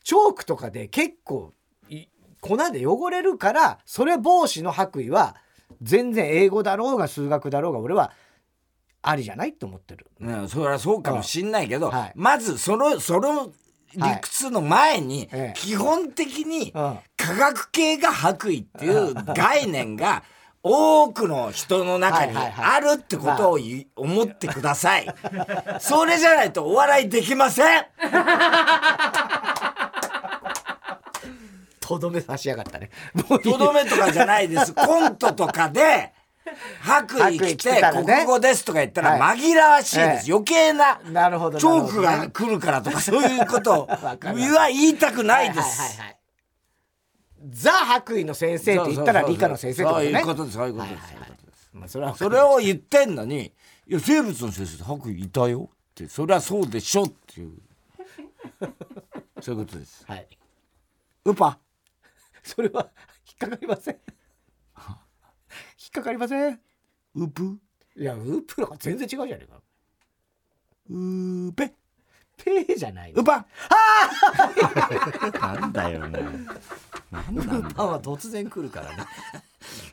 [0.05, 1.53] チョークとかで結構
[1.89, 2.07] い
[2.41, 5.36] 粉で汚れるからそれ防止の白衣は
[5.82, 8.12] 全然英語だろうが数学だろうが俺は
[9.03, 10.07] ありじゃないと思ってる。
[10.18, 12.12] ね、それはそうかもしんないけど、はい。
[12.14, 13.53] まずその、その
[13.95, 15.59] 理屈の前に、ええ。
[15.59, 16.99] 基本的にうん。
[17.16, 20.24] 科学系が白衣っていう 概念が
[20.63, 25.07] 多くの人の中にあるってことをい思ってください。
[25.81, 27.87] それじゃないとお笑いできません
[31.81, 32.91] とどめ刺しやがったね。
[33.43, 34.75] とどめとかじゃないです。
[34.77, 36.13] コントとかで、
[36.83, 40.31] 白衣着て国語ですとか言ったらは紛らわしいです。
[40.31, 43.89] え余計ななるほどチョークが来るからとかそういうことを
[44.69, 45.99] 言いたくないです。
[47.47, 50.11] ザ白衣の先生って言ったら理科の先生とね。
[50.12, 50.97] そういうことです、そういうことで
[51.57, 51.70] す。
[51.72, 53.53] まあそれはそれを言ってんのに、
[53.86, 57.53] いや生物の先生で白衣いたよってそりゃそうでしょっていう。
[59.41, 60.05] そういうことです。
[60.07, 60.28] はい。
[61.24, 61.59] ウパ。
[62.43, 62.91] それは
[63.26, 63.95] 引っかかりません。
[63.97, 66.61] 引っかかりません。
[67.14, 67.59] ウプ？
[67.97, 69.61] いやウープなんか全然違うじゃねえか。
[70.91, 71.74] ウーペ
[72.45, 73.22] ペーじゃないの。
[73.22, 73.45] ウパ
[75.41, 76.18] なんだよね
[77.11, 79.05] なんウなんだーパンは突然来るからね。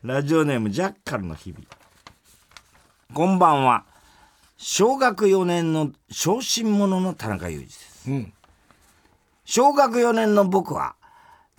[0.03, 1.63] ラジオネームジャッカルの日々。
[3.13, 3.83] こんばんは。
[4.57, 8.09] 小学4年の小心者の田中裕二です。
[8.09, 8.33] うん。
[9.45, 10.95] 小学4年の僕は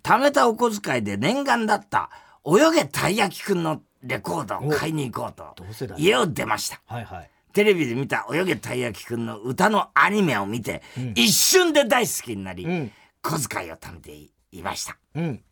[0.03, 2.11] 貯めたお小遣いで念願だった
[2.45, 6.80] 泳げたい焼きくんのレコードを買いに行こうと同世代家を出ました。
[6.87, 10.83] はいはいテレビで見た泳げたい焼きくんの歌のアニメを見て、
[11.15, 12.93] 一瞬で大好きになり、うん。
[13.23, 14.99] 小遣いを貯めていました。
[15.15, 15.43] うん。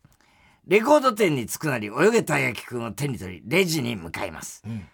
[0.66, 4.86] レコード店に着くなり泳げたい焼きくんを手に取りレジに向かいます、ん。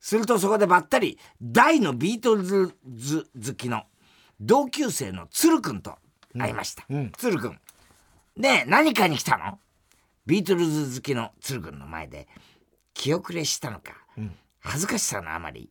[0.00, 2.74] するとそこでばったり大のビートルズ
[3.36, 3.82] 好きの
[4.40, 5.96] 同級生の鶴くんと
[6.38, 6.96] 会いました、うん。
[6.96, 7.60] うん鶴くん。
[8.36, 9.58] ねえ何かに来たの？
[10.24, 12.26] ビートルズ好きの鶴くんの前で
[12.94, 13.92] 気遅れしたのか、
[14.60, 15.70] 恥ずかしさのあまり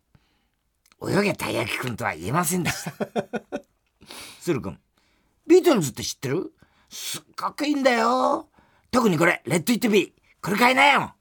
[1.10, 2.94] 泳げたい焼きくんとは言えませんでした。
[4.42, 4.80] 鶴くん。
[5.48, 6.54] ビートルズって知ってる？
[6.90, 8.50] すっごくいいんだよ。
[8.92, 10.14] 特にこれレッド・イット・ビー。
[10.42, 11.16] これ買いなよ。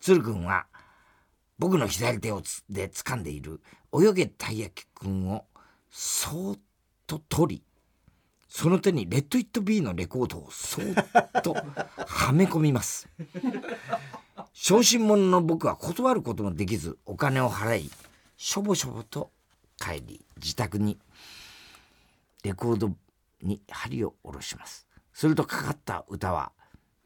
[0.00, 0.66] 鶴くんは
[1.58, 3.60] 僕の左手をつで掴んでいる
[3.92, 5.46] 泳げたい焼きくんを
[5.90, 6.60] そーっ
[7.06, 7.62] と取り
[8.48, 11.54] その手に Let It Be のレコードをそーっと
[12.06, 13.08] はめ込みます。
[14.52, 17.90] 小心者の僕は断ることもできずお金を払い
[18.36, 19.30] しょぼしょぼと
[19.78, 20.98] 帰り自宅に
[22.42, 22.90] レコード
[23.42, 24.86] に針を下ろします。
[25.12, 26.52] するとかかった歌は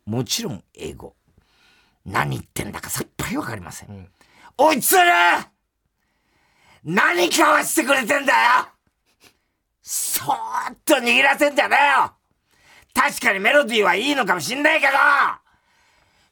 [0.05, 1.15] もちろん英語。
[2.05, 4.09] 何言ってんだかさっぱりわかりません、
[4.57, 5.03] おいつる！
[6.83, 8.69] 何かわしてくれてんだよ！
[9.83, 12.15] そーっと握らせんじゃねえよ！
[12.95, 14.93] 確かにメロディーはいいのかもしんないけど！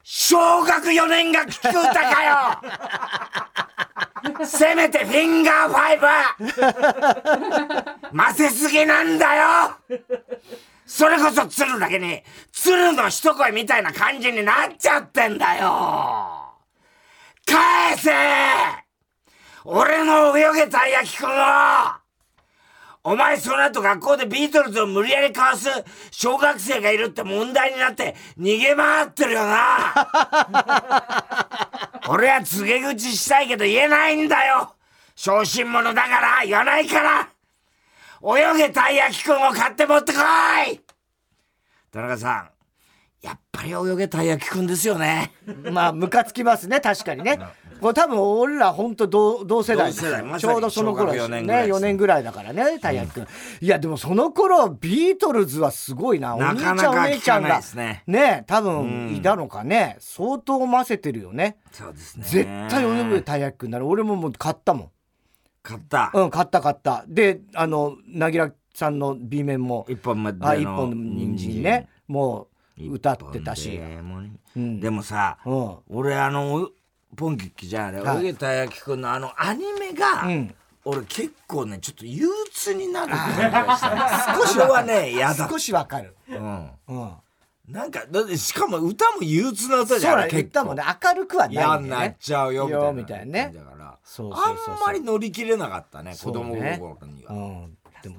[0.02, 2.62] 小学4年が聴く歌かよ
[4.44, 5.98] せめてフィンガーファイ
[8.12, 8.16] ブ。
[8.16, 9.44] 混ぜすぎなんだよ。
[10.86, 16.54] それこそ鶴だけに鶴の一声みたいな感じになっちゃってんだよ。
[17.46, 18.10] 返せ。
[19.64, 21.97] 俺の泳げたい焼きくんを。
[23.08, 25.66] お前その後学校でビートルズを無理やりかわす
[26.10, 29.94] 小学生がいるって問題になって逃げ回ってるよな。
[32.10, 34.74] 俺は告げ口したいけど言えないんだよ。
[35.16, 37.28] 小心者だから言わないから。
[38.22, 40.18] 泳げたい焼きくんを買って持ってこ
[40.70, 40.78] い。
[41.90, 42.50] 田中さん
[43.22, 45.32] やっぱり泳げたい焼きくんですよね。
[45.72, 47.38] まあムカつきますね確かにね
[47.80, 49.92] これ多分俺ら本当同同世代。
[49.92, 50.22] 世代。
[50.22, 51.76] まちょうどその頃です小学4年ねぐらいですね。
[51.76, 53.26] 4年ぐらいだからねたい焼きくん、
[53.60, 56.34] いやでもその頃ビートルズはすごいな。
[56.34, 58.04] おな兄ちゃんお姉ちゃんがね。
[58.06, 59.96] ね多分いたのかね。
[60.00, 61.58] 相当混ぜてるよね。
[61.72, 62.24] そうですね。
[62.26, 64.90] 絶対泳ぐたい焼きくんなら俺ももう買ったもん。
[65.62, 67.04] 買った、うん買った買った。
[67.06, 69.86] であのなぎらさんの B 面も。
[69.88, 71.88] 一本目あ一本の人参ね。
[72.06, 72.48] も
[72.78, 73.80] う歌ってたし。
[74.56, 75.76] でもさ、うん。
[75.88, 76.70] 俺あの
[77.16, 78.18] ポンキッキじゃんあれ、はい。
[78.18, 80.54] 泳げた焼きくんのあのアニメが、うん。
[80.84, 84.34] 俺結構ねちょっと憂鬱になる感じがした。
[84.38, 85.48] 少しはね嫌だ。
[85.48, 86.14] 少しわかる。
[86.28, 86.70] うん。
[86.88, 87.12] うん。
[87.68, 90.36] なんかだってしかも歌も憂鬱な歌じゃんあれ結構。
[90.38, 91.84] 言ったもんね明るくはないね。
[91.84, 93.52] になっちゃうよみたいなね。
[93.54, 93.98] だから。
[94.04, 98.16] そうそうそうあんまり乗り切れなかったね子供心には、うん、でも、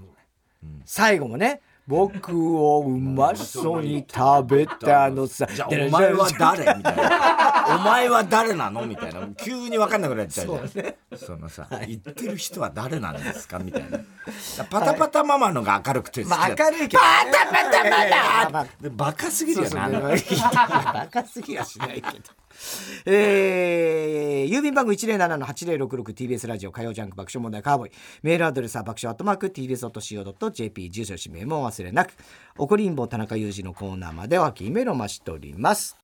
[0.86, 5.48] 最後もね僕をうまそうに食べたのさ。
[5.48, 6.60] じゃあお前は誰？
[6.78, 8.86] みたいな お前は誰なの？
[8.86, 9.28] みたいな。
[9.38, 11.18] 急に分かんなくなっちゃうじゃん。
[11.18, 13.60] そのさ、言ってる人は誰なんですか？
[13.60, 14.00] みたいな。
[14.70, 16.72] パタパタママのが明るくて好きまあだった。
[16.72, 19.86] 明るいけど、ね、パタパタパまあタでバカすぎるよな。
[19.86, 22.10] あのバカすぎはしないけど。
[23.06, 27.92] えー、郵便番号 107-8066TBS ラジオ火曜ジャンク爆笑問題カーボーイ。
[28.24, 32.14] メールアドレスは爆笑アットマーク TBS.CO.JP 住所氏名もお忘れなく。
[32.58, 35.96] 怒りんぼ田中裕二のコーナーまでは G メールを増しております